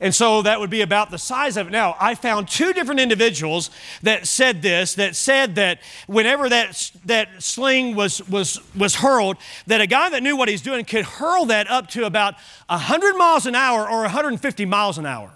And 0.00 0.14
so 0.14 0.42
that 0.42 0.60
would 0.60 0.70
be 0.70 0.80
about 0.82 1.10
the 1.10 1.18
size 1.18 1.56
of 1.56 1.66
it. 1.66 1.70
Now, 1.70 1.96
I 1.98 2.14
found 2.14 2.46
two 2.46 2.72
different 2.72 3.00
individuals 3.00 3.70
that 4.02 4.28
said 4.28 4.62
this, 4.62 4.94
that 4.94 5.16
said 5.16 5.56
that 5.56 5.80
whenever 6.06 6.48
that, 6.48 6.92
that 7.04 7.42
sling 7.42 7.96
was, 7.96 8.26
was, 8.28 8.60
was 8.76 8.94
hurled, 8.96 9.38
that 9.66 9.80
a 9.80 9.88
guy 9.88 10.08
that 10.10 10.22
knew 10.22 10.36
what 10.36 10.48
he's 10.48 10.62
doing 10.62 10.84
could 10.84 11.04
hurl 11.04 11.46
that 11.46 11.68
up 11.68 11.88
to 11.88 12.04
about 12.04 12.34
100 12.68 13.16
miles 13.16 13.46
an 13.46 13.56
hour 13.56 13.88
or 13.88 14.02
150 14.02 14.64
miles 14.66 14.98
an 14.98 15.06
hour. 15.06 15.32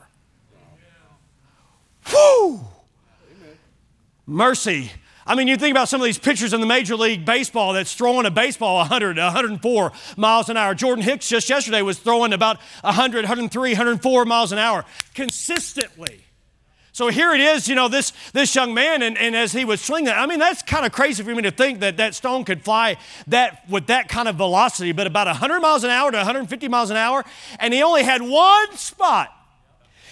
Whew! 2.07 2.61
Mercy. 4.27 4.93
I 5.27 5.35
mean, 5.37 5.47
you 5.47 5.57
think 5.57 5.73
about 5.73 5.89
some 5.89 6.01
of 6.01 6.05
these 6.05 6.19
pitchers 6.19 6.53
in 6.53 6.61
the 6.61 6.67
Major 6.67 6.97
League 6.97 7.25
Baseball 7.25 7.73
that's 7.73 7.95
throwing 7.95 8.27
a 8.27 8.31
baseball 8.31 8.77
100, 8.79 9.17
104 9.17 9.93
miles 10.17 10.49
an 10.49 10.57
hour. 10.57 10.75
Jordan 10.75 11.05
Hicks 11.05 11.29
just 11.29 11.49
yesterday 11.49 11.83
was 11.83 11.99
throwing 11.99 12.33
about 12.33 12.59
100, 12.83 13.25
103, 13.25 13.71
104 13.71 14.25
miles 14.25 14.53
an 14.53 14.59
hour 14.59 14.85
consistently. 15.15 16.25
So 16.95 17.09
here 17.09 17.33
it 17.33 17.41
is, 17.41 17.69
you 17.69 17.75
know, 17.75 17.89
this, 17.89 18.13
this 18.35 18.55
young 18.55 18.75
man, 18.75 19.01
and, 19.01 19.17
and 19.17 19.35
as 19.35 19.53
he 19.53 19.65
was 19.65 19.81
swinging, 19.81 20.11
I 20.11 20.27
mean, 20.27 20.39
that's 20.39 20.63
kind 20.63 20.85
of 20.85 20.93
crazy 20.93 21.23
for 21.23 21.35
me 21.35 21.41
to 21.43 21.51
think 21.51 21.81
that 21.81 21.97
that 21.97 22.15
stone 22.15 22.45
could 22.45 22.63
fly 22.63 22.99
that 23.29 23.67
with 23.71 23.87
that 23.87 24.11
kind 24.11 24.29
of 24.29 24.37
velocity, 24.37 24.93
but 24.93 25.07
about 25.07 25.27
100 25.27 25.61
miles 25.61 25.85
an 25.85 25.91
hour 25.91 26.11
to 26.11 26.19
150 26.19 26.69
miles 26.69 26.91
an 26.91 26.99
hour, 26.99 27.25
and 27.59 27.73
he 27.73 27.83
only 27.83 28.03
had 28.03 28.21
one 28.21 28.77
spot. 28.77 29.33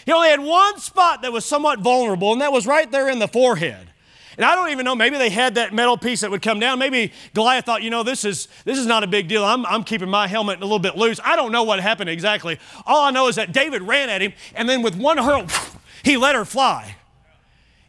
He 0.06 0.12
only 0.12 0.30
had 0.30 0.40
one 0.40 0.78
spot 0.78 1.20
that 1.20 1.32
was 1.32 1.44
somewhat 1.44 1.80
vulnerable, 1.80 2.32
and 2.32 2.40
that 2.40 2.50
was 2.50 2.66
right 2.66 2.90
there 2.90 3.10
in 3.10 3.18
the 3.18 3.28
forehead. 3.28 3.89
And 4.36 4.44
I 4.44 4.54
don't 4.54 4.70
even 4.70 4.84
know, 4.84 4.94
maybe 4.94 5.18
they 5.18 5.30
had 5.30 5.56
that 5.56 5.74
metal 5.74 5.96
piece 5.96 6.20
that 6.20 6.30
would 6.30 6.42
come 6.42 6.60
down. 6.60 6.78
Maybe 6.78 7.12
Goliath 7.34 7.64
thought, 7.66 7.82
you 7.82 7.90
know, 7.90 8.02
this 8.02 8.24
is, 8.24 8.48
this 8.64 8.78
is 8.78 8.86
not 8.86 9.02
a 9.02 9.06
big 9.06 9.28
deal. 9.28 9.44
I'm, 9.44 9.66
I'm 9.66 9.84
keeping 9.84 10.08
my 10.08 10.26
helmet 10.26 10.58
a 10.58 10.62
little 10.62 10.78
bit 10.78 10.96
loose. 10.96 11.18
I 11.24 11.36
don't 11.36 11.52
know 11.52 11.64
what 11.64 11.80
happened 11.80 12.10
exactly. 12.10 12.58
All 12.86 13.04
I 13.04 13.10
know 13.10 13.28
is 13.28 13.36
that 13.36 13.52
David 13.52 13.82
ran 13.82 14.08
at 14.08 14.22
him, 14.22 14.32
and 14.54 14.68
then 14.68 14.82
with 14.82 14.96
one 14.96 15.18
hurl, 15.18 15.46
he 16.04 16.16
let 16.16 16.34
her 16.34 16.44
fly. 16.44 16.96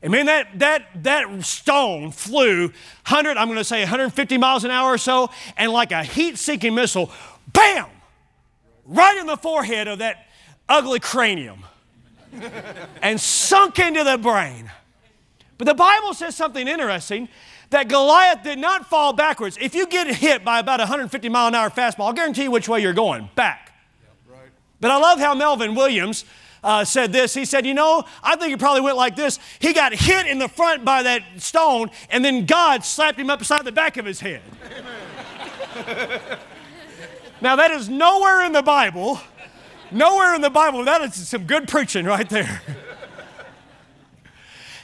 And 0.02 0.12
man, 0.12 0.26
that, 0.26 0.60
that, 0.60 1.04
that 1.04 1.44
stone 1.44 2.12
flew 2.12 2.64
100, 2.64 3.38
I'm 3.38 3.48
going 3.48 3.60
to 3.60 3.64
say 3.64 3.82
150 3.82 4.38
miles 4.38 4.64
an 4.64 4.72
hour 4.72 4.94
or 4.94 4.98
so, 4.98 5.30
and 5.58 5.72
like 5.72 5.92
a 5.92 6.04
heat 6.04 6.38
seeking 6.38 6.74
missile, 6.74 7.12
bam, 7.54 7.86
right 8.86 9.18
in 9.18 9.28
the 9.28 9.38
forehead 9.38 9.88
of 9.88 10.00
that 10.00 10.28
ugly 10.68 11.00
cranium 11.00 11.66
and 13.02 13.20
sunk 13.22 13.78
into 13.78 14.04
the 14.04 14.18
brain. 14.18 14.72
But 15.62 15.68
the 15.68 15.76
Bible 15.76 16.16
says 16.16 16.36
something 16.36 16.68
interesting 16.68 17.30
that 17.70 17.88
Goliath 17.88 18.42
did 18.42 18.58
not 18.58 18.90
fall 18.90 19.14
backwards. 19.14 19.60
If 19.62 19.76
you 19.76 19.86
get 19.86 20.08
hit 20.08 20.44
by 20.44 20.58
about 20.58 20.80
150 20.80 21.30
mile 21.30 21.50
an 21.50 21.54
hour 21.54 21.70
fastball, 21.70 22.08
I'll 22.08 22.14
guarantee 22.14 22.46
you 22.46 22.50
which 22.50 22.68
way 22.68 22.82
you're 22.82 22.94
going 22.94 23.30
back. 23.36 23.72
right. 24.28 24.50
But 24.80 24.90
I 24.90 24.98
love 24.98 25.20
how 25.20 25.36
Melvin 25.36 25.76
Williams 25.76 26.26
uh, 26.64 26.84
said 26.84 27.14
this. 27.14 27.36
He 27.36 27.46
said, 27.46 27.68
You 27.68 27.76
know, 27.76 28.06
I 28.24 28.38
think 28.38 28.54
it 28.54 28.60
probably 28.60 28.82
went 28.82 28.98
like 28.98 29.16
this. 29.16 29.38
He 29.60 29.72
got 29.72 29.94
hit 29.94 30.26
in 30.26 30.40
the 30.40 30.50
front 30.50 30.84
by 30.84 31.04
that 31.04 31.22
stone, 31.38 31.92
and 32.10 32.26
then 32.26 32.48
God 32.48 32.84
slapped 32.84 33.20
him 33.20 33.30
upside 33.30 33.64
the 33.64 33.72
back 33.72 33.98
of 33.98 34.06
his 34.08 34.20
head. 34.20 34.42
now, 37.40 37.56
that 37.56 37.70
is 37.70 37.88
nowhere 37.88 38.44
in 38.46 38.52
the 38.52 38.64
Bible. 38.64 39.20
Nowhere 39.92 40.34
in 40.34 40.42
the 40.42 40.50
Bible. 40.50 40.84
That 40.86 41.04
is 41.04 41.28
some 41.28 41.44
good 41.44 41.68
preaching 41.68 42.08
right 42.08 42.28
there. 42.28 42.64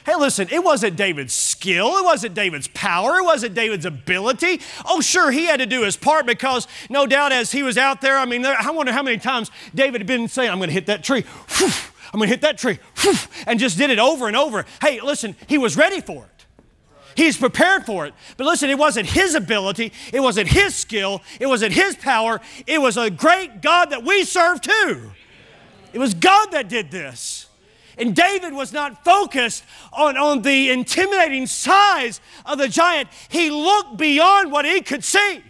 Hey, 0.08 0.16
listen, 0.16 0.48
it 0.50 0.64
wasn't 0.64 0.96
David's 0.96 1.34
skill, 1.34 1.98
it 1.98 2.02
wasn't 2.02 2.32
David's 2.32 2.66
power, 2.68 3.18
it 3.18 3.24
wasn't 3.24 3.52
David's 3.52 3.84
ability. 3.84 4.58
Oh, 4.86 5.02
sure, 5.02 5.30
he 5.30 5.44
had 5.44 5.58
to 5.60 5.66
do 5.66 5.82
his 5.82 5.98
part 5.98 6.24
because 6.24 6.66
no 6.88 7.06
doubt 7.06 7.30
as 7.30 7.52
he 7.52 7.62
was 7.62 7.76
out 7.76 8.00
there, 8.00 8.16
I 8.16 8.24
mean, 8.24 8.42
I 8.46 8.70
wonder 8.70 8.90
how 8.90 9.02
many 9.02 9.18
times 9.18 9.50
David 9.74 10.00
had 10.00 10.06
been 10.06 10.26
saying, 10.26 10.50
I'm 10.50 10.56
going 10.56 10.70
to 10.70 10.72
hit 10.72 10.86
that 10.86 11.04
tree. 11.04 11.26
I'm 11.60 12.18
going 12.20 12.22
to 12.22 12.34
hit 12.34 12.40
that 12.40 12.56
tree. 12.56 12.78
And 13.46 13.60
just 13.60 13.76
did 13.76 13.90
it 13.90 13.98
over 13.98 14.28
and 14.28 14.34
over. 14.34 14.64
Hey, 14.80 14.98
listen, 15.02 15.36
he 15.46 15.58
was 15.58 15.76
ready 15.76 16.00
for 16.00 16.24
it. 16.24 16.46
He's 17.14 17.36
prepared 17.36 17.84
for 17.84 18.06
it. 18.06 18.14
But 18.38 18.46
listen, 18.46 18.70
it 18.70 18.78
wasn't 18.78 19.10
his 19.10 19.34
ability, 19.34 19.92
it 20.10 20.20
wasn't 20.20 20.48
his 20.48 20.74
skill, 20.74 21.20
it 21.38 21.48
wasn't 21.48 21.74
his 21.74 21.96
power. 21.96 22.40
It 22.66 22.80
was 22.80 22.96
a 22.96 23.10
great 23.10 23.60
God 23.60 23.90
that 23.90 24.04
we 24.04 24.24
serve 24.24 24.62
too. 24.62 25.10
It 25.92 25.98
was 25.98 26.14
God 26.14 26.52
that 26.52 26.70
did 26.70 26.90
this. 26.90 27.37
And 27.98 28.14
David 28.14 28.52
was 28.52 28.72
not 28.72 29.04
focused 29.04 29.64
on, 29.92 30.16
on 30.16 30.42
the 30.42 30.70
intimidating 30.70 31.46
size 31.46 32.20
of 32.46 32.58
the 32.58 32.68
giant. 32.68 33.08
He 33.28 33.50
looked 33.50 33.96
beyond 33.96 34.52
what 34.52 34.64
he 34.64 34.80
could 34.80 35.02
see. 35.02 35.42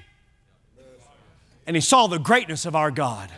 And 1.66 1.76
he 1.76 1.82
saw 1.82 2.06
the 2.06 2.18
greatness 2.18 2.64
of 2.64 2.74
our 2.74 2.90
God. 2.90 3.30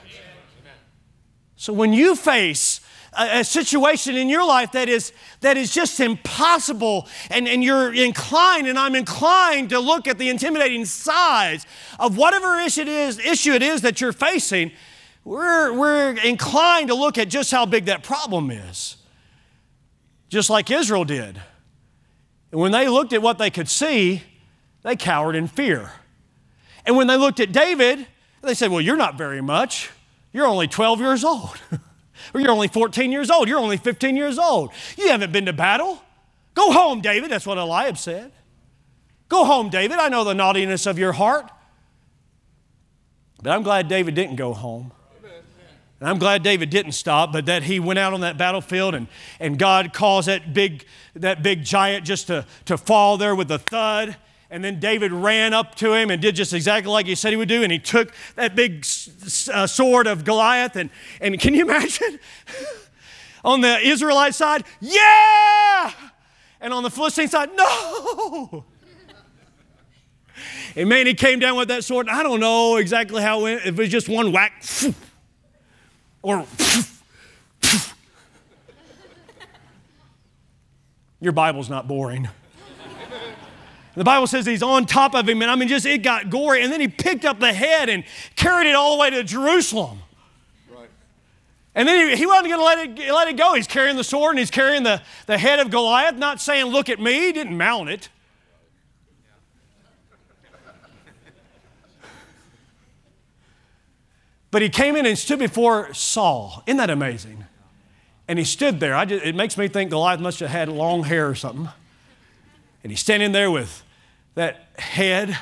So 1.56 1.72
when 1.72 1.92
you 1.92 2.14
face 2.14 2.80
a, 3.12 3.40
a, 3.40 3.44
situation 3.44 4.16
in 4.16 4.28
your 4.28 4.46
life 4.46 4.72
that 4.72 4.88
is, 4.88 5.12
that 5.40 5.56
is 5.58 5.74
just 5.74 6.00
impossible, 6.00 7.06
and, 7.28 7.46
and 7.46 7.62
you're 7.62 7.92
inclined, 7.92 8.66
and 8.66 8.78
I'm 8.78 8.94
inclined 8.94 9.70
to 9.70 9.80
look 9.80 10.08
at 10.08 10.16
the 10.16 10.30
intimidating 10.30 10.86
size 10.86 11.66
of 11.98 12.16
whatever 12.16 12.58
issue 12.60 12.82
it 12.82 12.88
is, 12.88 13.18
issue 13.18 13.52
it 13.52 13.62
is 13.62 13.82
that 13.82 14.00
you're 14.00 14.12
facing, 14.12 14.70
we're, 15.24 15.74
we're 15.74 16.12
inclined 16.24 16.88
to 16.88 16.94
look 16.94 17.18
at 17.18 17.28
just 17.28 17.50
how 17.50 17.66
big 17.66 17.86
that 17.86 18.02
problem 18.02 18.50
is 18.50 18.96
just 20.30 20.48
like 20.48 20.70
Israel 20.70 21.04
did. 21.04 21.42
And 22.50 22.60
when 22.60 22.72
they 22.72 22.88
looked 22.88 23.12
at 23.12 23.20
what 23.20 23.36
they 23.36 23.50
could 23.50 23.68
see, 23.68 24.22
they 24.82 24.96
cowered 24.96 25.36
in 25.36 25.46
fear. 25.46 25.92
And 26.86 26.96
when 26.96 27.06
they 27.06 27.16
looked 27.16 27.40
at 27.40 27.52
David, 27.52 28.06
they 28.40 28.54
said, 28.54 28.70
Well, 28.70 28.80
you're 28.80 28.96
not 28.96 29.18
very 29.18 29.42
much. 29.42 29.90
You're 30.32 30.46
only 30.46 30.68
12 30.68 31.00
years 31.00 31.24
old. 31.24 31.60
or 32.34 32.40
you're 32.40 32.50
only 32.50 32.68
14 32.68 33.12
years 33.12 33.30
old. 33.30 33.48
You're 33.48 33.58
only 33.58 33.76
15 33.76 34.16
years 34.16 34.38
old. 34.38 34.70
You 34.96 35.08
haven't 35.08 35.32
been 35.32 35.46
to 35.46 35.52
battle. 35.52 36.02
Go 36.54 36.72
home, 36.72 37.00
David. 37.00 37.30
That's 37.30 37.46
what 37.46 37.58
Eliab 37.58 37.98
said. 37.98 38.32
Go 39.28 39.44
home, 39.44 39.68
David. 39.68 39.98
I 39.98 40.08
know 40.08 40.24
the 40.24 40.34
naughtiness 40.34 40.86
of 40.86 40.98
your 40.98 41.12
heart. 41.12 41.50
But 43.42 43.50
I'm 43.50 43.62
glad 43.62 43.88
David 43.88 44.14
didn't 44.14 44.36
go 44.36 44.52
home. 44.52 44.92
And 46.00 46.08
I'm 46.08 46.18
glad 46.18 46.42
David 46.42 46.70
didn't 46.70 46.92
stop, 46.92 47.32
but 47.32 47.46
that 47.46 47.64
he 47.64 47.78
went 47.78 47.98
out 47.98 48.14
on 48.14 48.22
that 48.22 48.38
battlefield 48.38 48.94
and, 48.94 49.06
and 49.38 49.58
God 49.58 49.92
caused 49.92 50.28
that 50.28 50.54
big, 50.54 50.86
that 51.14 51.42
big 51.42 51.62
giant 51.62 52.06
just 52.06 52.28
to, 52.28 52.46
to 52.64 52.78
fall 52.78 53.18
there 53.18 53.34
with 53.34 53.50
a 53.50 53.58
thud. 53.58 54.16
And 54.50 54.64
then 54.64 54.80
David 54.80 55.12
ran 55.12 55.52
up 55.52 55.74
to 55.76 55.92
him 55.92 56.10
and 56.10 56.20
did 56.20 56.34
just 56.34 56.54
exactly 56.54 56.90
like 56.90 57.06
he 57.06 57.14
said 57.14 57.30
he 57.30 57.36
would 57.36 57.48
do. 57.48 57.62
And 57.62 57.70
he 57.70 57.78
took 57.78 58.12
that 58.34 58.56
big 58.56 58.84
uh, 59.52 59.66
sword 59.66 60.06
of 60.06 60.24
Goliath. 60.24 60.74
And, 60.74 60.90
and 61.20 61.38
can 61.38 61.54
you 61.54 61.64
imagine? 61.64 62.18
on 63.44 63.60
the 63.60 63.78
Israelite 63.78 64.34
side, 64.34 64.64
yeah! 64.80 65.92
And 66.60 66.72
on 66.72 66.82
the 66.82 66.90
Philistine 66.90 67.28
side, 67.28 67.50
no! 67.54 68.64
And 70.76 70.88
man, 70.88 71.06
he 71.06 71.14
came 71.14 71.40
down 71.40 71.56
with 71.56 71.68
that 71.68 71.82
sword. 71.82 72.08
I 72.08 72.22
don't 72.22 72.38
know 72.38 72.76
exactly 72.76 73.20
how 73.20 73.40
it 73.40 73.42
went. 73.42 73.60
If 73.62 73.66
it 73.66 73.78
was 73.78 73.88
just 73.88 74.08
one 74.08 74.30
whack, 74.30 74.64
or 76.22 76.46
your 81.20 81.32
Bible's 81.32 81.70
not 81.70 81.88
boring. 81.88 82.28
The 83.96 84.04
Bible 84.04 84.26
says 84.26 84.46
he's 84.46 84.62
on 84.62 84.86
top 84.86 85.14
of 85.14 85.28
him, 85.28 85.42
and 85.42 85.50
I 85.50 85.56
mean, 85.56 85.68
just 85.68 85.84
it 85.84 86.02
got 86.02 86.30
gory. 86.30 86.62
And 86.62 86.72
then 86.72 86.80
he 86.80 86.88
picked 86.88 87.24
up 87.24 87.40
the 87.40 87.52
head 87.52 87.88
and 87.88 88.04
carried 88.36 88.68
it 88.68 88.74
all 88.74 88.96
the 88.96 89.00
way 89.00 89.10
to 89.10 89.24
Jerusalem. 89.24 89.98
Right. 90.70 90.88
And 91.74 91.88
then 91.88 92.08
he, 92.08 92.16
he 92.16 92.26
wasn't 92.26 92.48
going 92.48 92.60
to 92.60 92.64
let 92.64 92.78
it, 92.78 93.12
let 93.12 93.28
it 93.28 93.36
go. 93.36 93.54
He's 93.54 93.66
carrying 93.66 93.96
the 93.96 94.04
sword 94.04 94.30
and 94.30 94.38
he's 94.38 94.50
carrying 94.50 94.84
the, 94.84 95.02
the 95.26 95.38
head 95.38 95.58
of 95.58 95.70
Goliath, 95.70 96.14
not 96.14 96.40
saying, 96.40 96.66
Look 96.66 96.88
at 96.88 97.00
me. 97.00 97.12
He 97.26 97.32
didn't 97.32 97.56
mount 97.56 97.90
it. 97.90 98.08
But 104.50 104.62
he 104.62 104.68
came 104.68 104.96
in 104.96 105.06
and 105.06 105.16
stood 105.16 105.38
before 105.38 105.92
Saul. 105.94 106.62
Isn't 106.66 106.78
that 106.78 106.90
amazing? 106.90 107.44
And 108.26 108.38
he 108.38 108.44
stood 108.44 108.80
there. 108.80 109.04
Just, 109.06 109.24
it 109.24 109.34
makes 109.34 109.56
me 109.56 109.68
think 109.68 109.90
Goliath 109.90 110.20
must 110.20 110.40
have 110.40 110.50
had 110.50 110.68
long 110.68 111.04
hair 111.04 111.28
or 111.28 111.34
something. 111.34 111.68
And 112.82 112.90
he's 112.90 113.00
standing 113.00 113.32
there 113.32 113.50
with 113.50 113.82
that 114.34 114.68
head, 114.78 115.36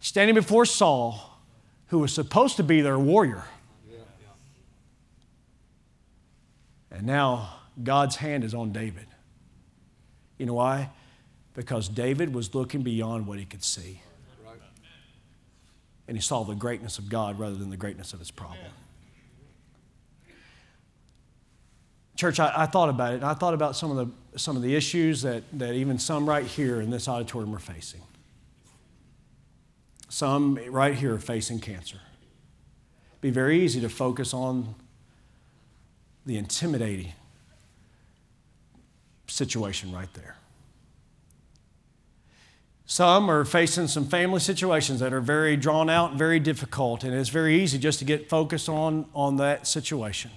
standing 0.00 0.34
before 0.34 0.64
Saul, 0.64 1.38
who 1.88 2.00
was 2.00 2.12
supposed 2.12 2.56
to 2.56 2.62
be 2.62 2.80
their 2.80 2.98
warrior. 2.98 3.44
And 6.90 7.06
now 7.06 7.56
God's 7.82 8.16
hand 8.16 8.42
is 8.42 8.54
on 8.54 8.72
David. 8.72 9.06
You 10.38 10.46
know 10.46 10.54
why? 10.54 10.90
Because 11.54 11.88
David 11.88 12.34
was 12.34 12.54
looking 12.54 12.82
beyond 12.82 13.26
what 13.26 13.38
he 13.38 13.44
could 13.44 13.62
see 13.62 14.00
and 16.08 16.16
he 16.16 16.22
saw 16.22 16.42
the 16.42 16.54
greatness 16.54 16.98
of 16.98 17.08
God 17.08 17.38
rather 17.38 17.54
than 17.54 17.68
the 17.70 17.76
greatness 17.76 18.14
of 18.14 18.18
his 18.18 18.30
problem. 18.30 18.72
Church, 22.16 22.40
I, 22.40 22.52
I, 22.56 22.66
thought 22.66 22.88
about 22.88 23.12
it, 23.12 23.16
and 23.16 23.24
I 23.24 23.34
thought 23.34 23.54
about 23.54 23.76
some 23.76 23.96
of 23.96 23.96
the, 24.32 24.38
some 24.38 24.56
of 24.56 24.62
the 24.62 24.74
issues 24.74 25.22
that, 25.22 25.44
that 25.52 25.74
even 25.74 25.98
some 25.98 26.28
right 26.28 26.44
here 26.44 26.80
in 26.80 26.90
this 26.90 27.06
auditorium 27.06 27.54
are 27.54 27.60
facing. 27.60 28.00
Some 30.08 30.58
right 30.68 30.94
here 30.94 31.14
are 31.14 31.20
facing 31.20 31.60
cancer. 31.60 32.00
It'd 33.12 33.20
be 33.20 33.30
very 33.30 33.60
easy 33.60 33.80
to 33.82 33.88
focus 33.88 34.34
on 34.34 34.74
the 36.26 36.38
intimidating 36.38 37.12
situation 39.28 39.92
right 39.92 40.12
there. 40.14 40.36
Some 42.90 43.30
are 43.30 43.44
facing 43.44 43.86
some 43.86 44.06
family 44.06 44.40
situations 44.40 45.00
that 45.00 45.12
are 45.12 45.20
very 45.20 45.58
drawn 45.58 45.90
out 45.90 46.14
very 46.14 46.40
difficult, 46.40 47.04
and 47.04 47.12
it's 47.14 47.28
very 47.28 47.60
easy 47.60 47.78
just 47.78 47.98
to 47.98 48.06
get 48.06 48.30
focused 48.30 48.66
on, 48.66 49.04
on 49.14 49.36
that 49.36 49.66
situation. 49.66 50.30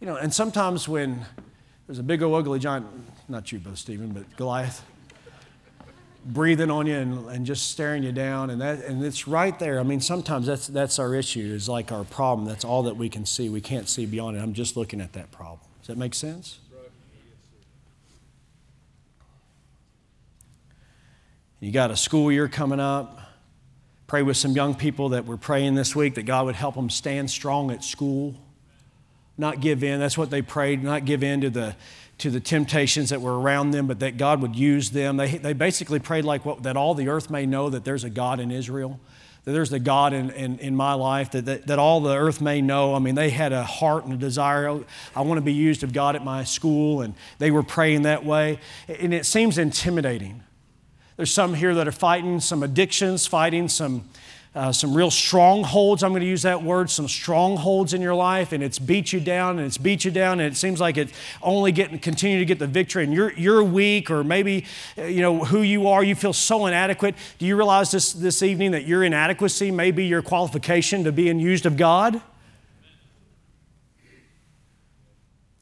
You 0.00 0.06
know, 0.06 0.16
and 0.16 0.32
sometimes 0.32 0.88
when 0.88 1.26
there's 1.86 1.98
a 1.98 2.02
big 2.02 2.22
old 2.22 2.34
ugly 2.34 2.58
giant, 2.58 2.86
not 3.28 3.52
you, 3.52 3.58
Brother 3.58 3.76
Stephen, 3.76 4.12
but 4.12 4.34
Goliath, 4.38 4.82
breathing 6.24 6.70
on 6.70 6.86
you 6.86 6.96
and, 6.96 7.28
and 7.28 7.44
just 7.44 7.70
staring 7.72 8.02
you 8.02 8.12
down, 8.12 8.48
and, 8.48 8.58
that, 8.62 8.82
and 8.82 9.04
it's 9.04 9.28
right 9.28 9.58
there. 9.58 9.78
I 9.78 9.82
mean, 9.82 10.00
sometimes 10.00 10.46
that's, 10.46 10.68
that's 10.68 10.98
our 10.98 11.14
issue, 11.14 11.52
is 11.52 11.68
like 11.68 11.92
our 11.92 12.04
problem. 12.04 12.48
That's 12.48 12.64
all 12.64 12.84
that 12.84 12.96
we 12.96 13.10
can 13.10 13.26
see. 13.26 13.50
We 13.50 13.60
can't 13.60 13.90
see 13.90 14.06
beyond 14.06 14.38
it. 14.38 14.40
I'm 14.40 14.54
just 14.54 14.74
looking 14.74 15.02
at 15.02 15.12
that 15.12 15.30
problem. 15.32 15.60
Does 15.80 15.88
that 15.88 15.98
make 15.98 16.14
sense? 16.14 16.60
You 21.58 21.72
got 21.72 21.90
a 21.90 21.96
school 21.96 22.30
year 22.30 22.48
coming 22.48 22.80
up. 22.80 23.18
Pray 24.06 24.22
with 24.22 24.36
some 24.36 24.52
young 24.52 24.74
people 24.74 25.10
that 25.10 25.24
we're 25.24 25.38
praying 25.38 25.74
this 25.74 25.96
week 25.96 26.14
that 26.16 26.24
God 26.24 26.44
would 26.46 26.54
help 26.54 26.74
them 26.74 26.90
stand 26.90 27.30
strong 27.30 27.70
at 27.70 27.82
school, 27.82 28.34
not 29.38 29.60
give 29.60 29.82
in. 29.82 29.98
That's 29.98 30.18
what 30.18 30.30
they 30.30 30.42
prayed, 30.42 30.84
not 30.84 31.06
give 31.06 31.22
in 31.24 31.40
to 31.40 31.50
the, 31.50 31.74
to 32.18 32.30
the 32.30 32.38
temptations 32.38 33.08
that 33.08 33.22
were 33.22 33.40
around 33.40 33.70
them, 33.70 33.86
but 33.86 34.00
that 34.00 34.18
God 34.18 34.42
would 34.42 34.54
use 34.54 34.90
them. 34.90 35.16
They, 35.16 35.38
they 35.38 35.54
basically 35.54 35.98
prayed 35.98 36.24
like 36.24 36.44
what, 36.44 36.62
that 36.62 36.76
all 36.76 36.94
the 36.94 37.08
earth 37.08 37.30
may 37.30 37.46
know 37.46 37.70
that 37.70 37.84
there's 37.84 38.04
a 38.04 38.10
God 38.10 38.38
in 38.38 38.50
Israel, 38.50 39.00
that 39.44 39.52
there's 39.52 39.72
a 39.72 39.80
God 39.80 40.12
in, 40.12 40.30
in, 40.30 40.58
in 40.58 40.76
my 40.76 40.92
life, 40.92 41.30
that, 41.32 41.46
that, 41.46 41.66
that 41.66 41.78
all 41.78 42.00
the 42.00 42.14
earth 42.14 42.40
may 42.40 42.60
know. 42.60 42.94
I 42.94 42.98
mean, 42.98 43.14
they 43.14 43.30
had 43.30 43.52
a 43.52 43.64
heart 43.64 44.04
and 44.04 44.12
a 44.12 44.18
desire. 44.18 44.84
I 45.16 45.22
want 45.22 45.38
to 45.38 45.44
be 45.44 45.54
used 45.54 45.82
of 45.82 45.94
God 45.94 46.16
at 46.16 46.22
my 46.22 46.44
school, 46.44 47.00
and 47.00 47.14
they 47.38 47.50
were 47.50 47.62
praying 47.62 48.02
that 48.02 48.26
way. 48.26 48.60
And 48.88 49.14
it 49.14 49.24
seems 49.24 49.56
intimidating. 49.58 50.42
There's 51.16 51.32
some 51.32 51.54
here 51.54 51.74
that 51.74 51.88
are 51.88 51.92
fighting 51.92 52.40
some 52.40 52.62
addictions, 52.62 53.26
fighting 53.26 53.68
some, 53.68 54.06
uh, 54.54 54.70
some 54.70 54.92
real 54.92 55.10
strongholds. 55.10 56.02
I'm 56.02 56.12
going 56.12 56.20
to 56.20 56.28
use 56.28 56.42
that 56.42 56.62
word, 56.62 56.90
some 56.90 57.08
strongholds 57.08 57.94
in 57.94 58.02
your 58.02 58.14
life, 58.14 58.52
and 58.52 58.62
it's 58.62 58.78
beat 58.78 59.14
you 59.14 59.20
down 59.20 59.58
and 59.58 59.66
it's 59.66 59.78
beat 59.78 60.04
you 60.04 60.10
down, 60.10 60.40
and 60.40 60.52
it 60.52 60.56
seems 60.56 60.78
like 60.78 60.98
it's 60.98 61.12
only 61.40 61.72
getting 61.72 61.98
continue 61.98 62.38
to 62.38 62.44
get 62.44 62.58
the 62.58 62.66
victory, 62.66 63.02
and 63.02 63.14
you're 63.14 63.32
you're 63.32 63.64
weak, 63.64 64.10
or 64.10 64.22
maybe 64.24 64.66
uh, 64.98 65.04
you 65.04 65.22
know 65.22 65.42
who 65.42 65.62
you 65.62 65.88
are. 65.88 66.04
You 66.04 66.14
feel 66.14 66.34
so 66.34 66.66
inadequate. 66.66 67.14
Do 67.38 67.46
you 67.46 67.56
realize 67.56 67.90
this 67.90 68.12
this 68.12 68.42
evening 68.42 68.72
that 68.72 68.84
your 68.84 69.02
inadequacy 69.02 69.70
may 69.70 69.92
be 69.92 70.04
your 70.04 70.20
qualification 70.20 71.04
to 71.04 71.12
being 71.12 71.40
used 71.40 71.64
of 71.64 71.78
God? 71.78 72.20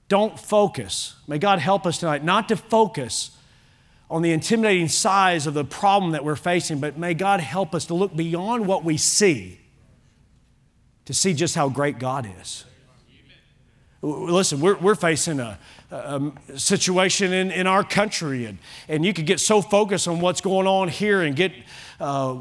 Don't 0.09 0.39
focus. 0.39 1.15
May 1.29 1.39
God 1.39 1.61
help 1.61 1.87
us 1.87 1.99
tonight 1.99 2.25
not 2.25 2.49
to 2.49 2.57
focus 2.57 3.31
on 4.11 4.23
the 4.23 4.33
intimidating 4.33 4.89
size 4.89 5.47
of 5.47 5.55
the 5.55 5.65
problem 5.65 6.13
that 6.13 6.25
we're 6.25 6.37
facing, 6.37 6.79
but 6.79 6.99
may 6.99 7.15
God 7.15 7.41
help 7.41 7.75
us 7.75 7.87
to 7.87 7.95
look 7.95 8.15
beyond 8.15 8.67
what 8.67 8.85
we 8.85 8.97
see 8.97 9.61
to 11.07 11.15
see 11.15 11.35
just 11.35 11.55
how 11.55 11.69
great 11.69 11.99
God 11.99 12.29
is. 12.41 12.65
Listen, 14.03 14.61
we're, 14.61 14.77
we're 14.77 14.95
facing 14.95 15.41
a, 15.41 15.59
a 15.91 16.33
situation 16.57 17.33
in, 17.33 17.51
in 17.51 17.67
our 17.67 17.83
country, 17.83 18.45
and, 18.45 18.59
and 18.89 19.05
you 19.05 19.15
could 19.15 19.27
get 19.27 19.41
so 19.41 19.63
focused 19.63 20.07
on 20.07 20.21
what's 20.21 20.43
going 20.43 20.67
on 20.67 20.89
here 20.89 21.23
and 21.23 21.35
get 21.35 21.53
uh, 22.01 22.39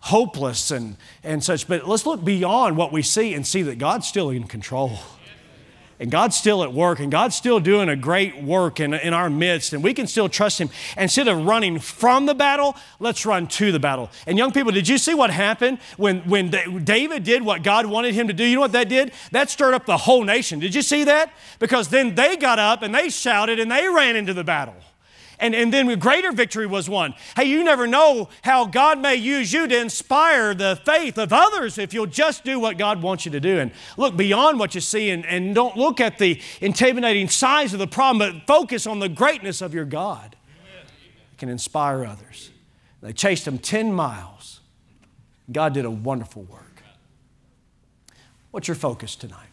hopeless 0.00 0.70
and, 0.70 0.96
and 1.22 1.42
such. 1.42 1.66
But 1.66 1.88
let's 1.88 2.04
look 2.04 2.22
beyond 2.22 2.76
what 2.76 2.92
we 2.92 3.00
see 3.00 3.32
and 3.32 3.46
see 3.46 3.62
that 3.62 3.78
God's 3.78 4.06
still 4.06 4.28
in 4.28 4.44
control 4.44 4.98
And 6.00 6.10
God's 6.10 6.34
still 6.34 6.64
at 6.64 6.72
work, 6.72 6.98
and 6.98 7.12
God's 7.12 7.36
still 7.36 7.60
doing 7.60 7.90
a 7.90 7.94
great 7.94 8.42
work 8.42 8.80
in, 8.80 8.94
in 8.94 9.12
our 9.12 9.28
midst, 9.28 9.74
and 9.74 9.84
we 9.84 9.92
can 9.92 10.06
still 10.06 10.30
trust 10.30 10.58
Him. 10.58 10.70
Instead 10.96 11.28
of 11.28 11.44
running 11.44 11.78
from 11.78 12.24
the 12.24 12.34
battle, 12.34 12.74
let's 12.98 13.26
run 13.26 13.46
to 13.48 13.70
the 13.70 13.78
battle. 13.78 14.10
And 14.26 14.38
young 14.38 14.50
people, 14.50 14.72
did 14.72 14.88
you 14.88 14.96
see 14.96 15.12
what 15.12 15.30
happened 15.30 15.78
when, 15.98 16.20
when 16.20 16.50
David 16.84 17.22
did 17.24 17.44
what 17.44 17.62
God 17.62 17.84
wanted 17.84 18.14
him 18.14 18.28
to 18.28 18.32
do? 18.32 18.44
You 18.44 18.54
know 18.54 18.62
what 18.62 18.72
that 18.72 18.88
did? 18.88 19.12
That 19.32 19.50
stirred 19.50 19.74
up 19.74 19.84
the 19.84 19.98
whole 19.98 20.24
nation. 20.24 20.58
Did 20.58 20.74
you 20.74 20.82
see 20.82 21.04
that? 21.04 21.32
Because 21.58 21.88
then 21.88 22.14
they 22.14 22.36
got 22.36 22.58
up 22.58 22.82
and 22.82 22.94
they 22.94 23.10
shouted 23.10 23.60
and 23.60 23.70
they 23.70 23.86
ran 23.88 24.16
into 24.16 24.32
the 24.32 24.44
battle 24.44 24.74
and, 25.40 25.54
and 25.54 25.72
then 25.72 25.88
a 25.88 25.96
greater 25.96 26.32
victory 26.32 26.66
was 26.66 26.88
won. 26.88 27.14
Hey, 27.34 27.44
you 27.44 27.64
never 27.64 27.86
know 27.86 28.28
how 28.42 28.66
God 28.66 29.00
may 29.00 29.14
use 29.16 29.52
you 29.52 29.66
to 29.66 29.80
inspire 29.80 30.54
the 30.54 30.80
faith 30.84 31.18
of 31.18 31.32
others 31.32 31.78
if 31.78 31.94
you'll 31.94 32.06
just 32.06 32.44
do 32.44 32.60
what 32.60 32.78
God 32.78 33.02
wants 33.02 33.24
you 33.24 33.32
to 33.32 33.40
do 33.40 33.58
and 33.58 33.72
look 33.96 34.16
beyond 34.16 34.58
what 34.58 34.74
you 34.74 34.80
see 34.80 35.10
and, 35.10 35.24
and 35.26 35.54
don't 35.54 35.76
look 35.76 36.00
at 36.00 36.18
the 36.18 36.40
intimidating 36.60 37.28
size 37.28 37.72
of 37.72 37.78
the 37.78 37.86
problem, 37.86 38.18
but 38.18 38.46
focus 38.46 38.86
on 38.86 38.98
the 39.00 39.08
greatness 39.08 39.60
of 39.60 39.74
your 39.74 39.84
God. 39.84 40.36
It 41.32 41.38
can 41.38 41.48
inspire 41.48 42.04
others. 42.04 42.50
They 43.02 43.12
chased 43.12 43.46
him 43.46 43.58
10 43.58 43.92
miles. 43.92 44.60
God 45.50 45.74
did 45.74 45.84
a 45.84 45.90
wonderful 45.90 46.42
work. 46.42 46.82
What's 48.50 48.68
your 48.68 48.74
focus 48.74 49.16
tonight? 49.16 49.46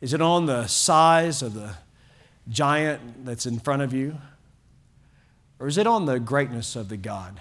Is 0.00 0.12
it 0.12 0.20
on 0.20 0.46
the 0.46 0.66
size 0.66 1.42
of 1.42 1.54
the 1.54 1.74
giant 2.48 3.24
that's 3.24 3.46
in 3.46 3.58
front 3.58 3.82
of 3.82 3.92
you? 3.94 4.18
Or 5.58 5.66
is 5.66 5.78
it 5.78 5.86
on 5.86 6.06
the 6.06 6.18
greatness 6.18 6.76
of 6.76 6.88
the 6.88 6.96
God 6.96 7.40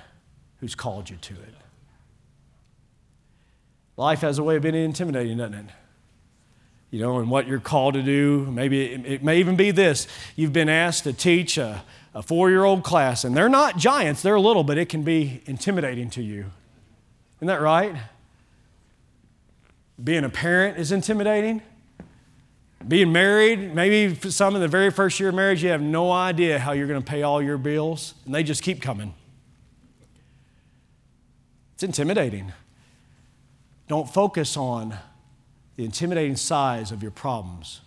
who's 0.59 0.75
called 0.75 1.09
you 1.09 1.17
to 1.17 1.33
it? 1.33 1.55
Life 3.97 4.21
has 4.21 4.39
a 4.39 4.43
way 4.43 4.55
of 4.55 4.63
being 4.63 4.75
intimidating, 4.75 5.37
doesn't 5.37 5.53
it? 5.53 5.65
You 6.89 6.99
know, 6.99 7.19
and 7.19 7.29
what 7.29 7.47
you're 7.47 7.59
called 7.59 7.95
to 7.95 8.03
do. 8.03 8.45
Maybe 8.51 8.85
it, 8.85 9.23
may 9.23 9.39
even 9.39 9.55
be 9.55 9.71
this 9.71 10.07
you've 10.35 10.53
been 10.53 10.69
asked 10.69 11.03
to 11.05 11.13
teach 11.13 11.57
a, 11.57 11.83
a 12.13 12.21
four 12.21 12.49
year 12.49 12.63
old 12.63 12.83
class, 12.83 13.23
and 13.23 13.35
they're 13.35 13.49
not 13.49 13.77
giants, 13.77 14.21
they're 14.21 14.39
little, 14.39 14.63
but 14.63 14.77
it 14.77 14.89
can 14.89 15.03
be 15.03 15.41
intimidating 15.45 16.09
to 16.11 16.21
you. 16.21 16.45
Isn't 17.37 17.47
that 17.47 17.61
right? 17.61 17.95
Being 20.03 20.23
a 20.23 20.29
parent 20.29 20.77
is 20.77 20.91
intimidating. 20.91 21.61
Being 22.87 23.11
married, 23.11 23.73
maybe 23.73 24.13
some 24.29 24.55
in 24.55 24.61
the 24.61 24.67
very 24.67 24.91
first 24.91 25.19
year 25.19 25.29
of 25.29 25.35
marriage, 25.35 25.63
you 25.63 25.69
have 25.69 25.81
no 25.81 26.11
idea 26.11 26.59
how 26.59 26.73
you're 26.73 26.87
going 26.87 27.01
to 27.01 27.09
pay 27.09 27.23
all 27.23 27.41
your 27.41 27.57
bills, 27.57 28.13
and 28.25 28.35
they 28.35 28.43
just 28.43 28.61
keep 28.61 28.81
coming. 28.81 29.13
It's 31.75 31.83
intimidating. 31.83 32.51
Don't 33.87 34.09
focus 34.09 34.57
on 34.57 34.97
the 35.75 35.85
intimidating 35.85 36.35
size 36.35 36.91
of 36.91 37.01
your 37.01 37.11
problems, 37.11 37.81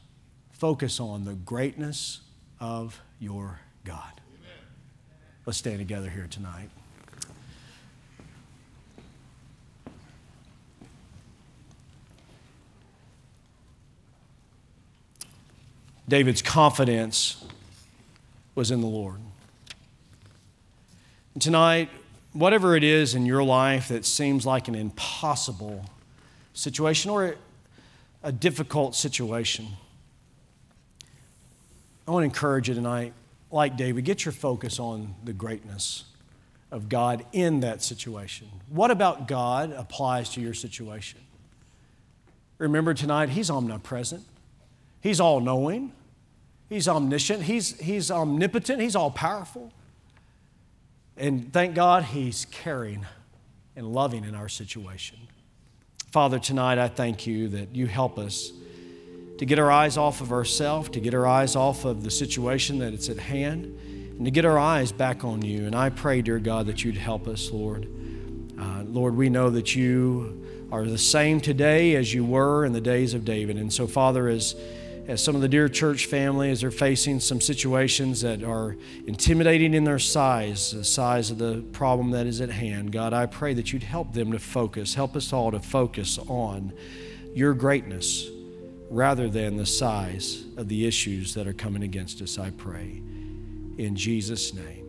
focus 0.51 0.99
on 0.99 1.25
the 1.25 1.35
greatness 1.35 2.21
of 2.59 3.01
your 3.21 3.61
God. 3.85 4.21
Let's 5.45 5.59
stand 5.59 5.79
together 5.79 6.11
here 6.11 6.27
tonight. 6.29 6.71
David's 16.09 16.43
confidence 16.43 17.45
was 18.55 18.71
in 18.71 18.81
the 18.81 18.87
Lord. 18.87 19.21
And 21.35 21.43
tonight, 21.43 21.91
whatever 22.33 22.77
it 22.77 22.85
is 22.85 23.15
in 23.15 23.27
your 23.27 23.43
life 23.43 23.89
that 23.89 24.05
seems 24.05 24.47
like 24.47 24.69
an 24.69 24.75
impossible 24.75 25.85
situation 26.55 27.11
or 27.11 27.37
a 28.23 28.33
difficult 28.33 28.95
situation, 28.95 29.67
I 32.07 32.13
want 32.13 32.23
to 32.23 32.27
encourage 32.27 32.69
you 32.69 32.75
tonight, 32.75 33.13
like 33.51 33.77
David, 33.77 34.05
get 34.05 34.25
your 34.25 34.33
focus 34.33 34.79
on 34.79 35.15
the 35.25 35.33
greatness 35.33 36.05
of 36.71 36.89
God 36.89 37.25
in 37.33 37.61
that 37.61 37.83
situation. 37.83 38.49
What 38.69 38.91
about 38.91 39.27
God 39.29 39.73
applies 39.73 40.31
to 40.31 40.41
your 40.41 40.55
situation? 40.55 41.21
Remember 42.59 42.95
tonight, 42.95 43.31
He's 43.31 43.51
omnipresent. 43.51 44.25
He's 45.01 45.21
all 45.21 45.41
knowing, 45.41 45.93
He's 46.69 46.89
omniscient, 46.89 47.43
he's, 47.43 47.79
he's 47.79 48.11
omnipotent, 48.11 48.81
He's 48.81 48.97
all 48.97 49.11
powerful. 49.11 49.73
And 51.17 51.53
thank 51.53 51.75
God 51.75 52.05
He's 52.05 52.47
caring 52.51 53.07
and 53.77 53.93
loving 53.93 54.25
in 54.25 54.35
our 54.35 54.49
situation. 54.49 55.19
Father, 56.11 56.39
tonight 56.39 56.79
I 56.79 56.89
thank 56.89 57.27
you 57.27 57.49
that 57.49 57.75
you 57.75 57.87
help 57.87 58.19
us 58.19 58.53
to 59.39 59.45
get 59.45 59.59
our 59.59 59.71
eyes 59.71 59.97
off 59.97 60.21
of 60.21 60.33
ourselves, 60.33 60.89
to 60.91 61.01
get 61.01 61.15
our 61.15 61.27
eyes 61.27 61.57
off 61.57 61.85
of 61.85 62.03
the 62.03 62.11
situation 62.11 62.79
that 62.79 62.95
it's 62.95 63.09
at 63.09 63.19
hand, 63.19 63.67
and 63.67 64.25
to 64.25 64.31
get 64.31 64.45
our 64.45 64.59
eyes 64.59 64.93
back 64.93 65.25
on 65.25 65.43
you. 65.43 65.67
And 65.67 65.75
I 65.75 65.91
pray, 65.91 66.23
dear 66.23 66.39
God, 66.39 66.67
that 66.67 66.83
you'd 66.85 66.97
help 66.97 67.29
us, 67.29 67.51
Lord. 67.51 67.87
Uh, 68.59 68.83
Lord, 68.87 69.15
we 69.15 69.29
know 69.29 69.51
that 69.51 69.77
you 69.77 70.69
are 70.73 70.85
the 70.85 70.99
same 70.99 71.41
today 71.41 71.95
as 71.97 72.15
you 72.15 72.25
were 72.25 72.65
in 72.65 72.73
the 72.73 72.81
days 72.81 73.13
of 73.13 73.25
David. 73.25 73.59
And 73.59 73.71
so, 73.71 73.87
Father, 73.87 74.29
as 74.29 74.57
as 75.09 75.23
some 75.23 75.37
of 75.37 75.41
the 75.41 75.49
dear 75.49 75.69
church 75.69 76.07
family 76.07 76.51
as 76.51 76.63
they're 76.63 76.71
facing 76.71 77.21
some 77.21 77.41
situations 77.41 78.23
that 78.23 78.43
are 78.43 78.77
intimidating 79.07 79.73
in 79.73 79.85
their 79.85 79.99
size, 79.99 80.73
the 80.73 80.85
size 80.85 81.31
of 81.31 81.39
the 81.39 81.65
problem 81.73 82.11
that 82.11 82.27
is 82.27 82.41
at 82.41 82.51
hand. 82.51 82.91
God, 82.91 83.13
I 83.13 83.27
pray 83.27 83.55
that 83.55 83.73
you'd 83.73 83.85
help 83.85 84.13
them 84.13 84.33
to 84.33 84.39
focus, 84.39 84.95
help 84.95 85.15
us 85.15 85.33
all 85.33 85.53
to 85.53 85.61
focus 85.61 86.19
on 86.27 86.73
your 87.35 87.55
greatness 87.55 88.29
rather 88.91 89.29
than 89.29 89.57
the 89.57 89.67
size 89.67 90.45
of 90.57 90.69
the 90.69 90.87
issues 90.87 91.35
that 91.35 91.47
are 91.47 91.53
coming 91.53 91.83
against 91.83 92.21
us, 92.21 92.39
I 92.39 92.51
pray. 92.51 93.03
In 93.79 93.95
Jesus' 93.95 94.55
name. 94.55 94.86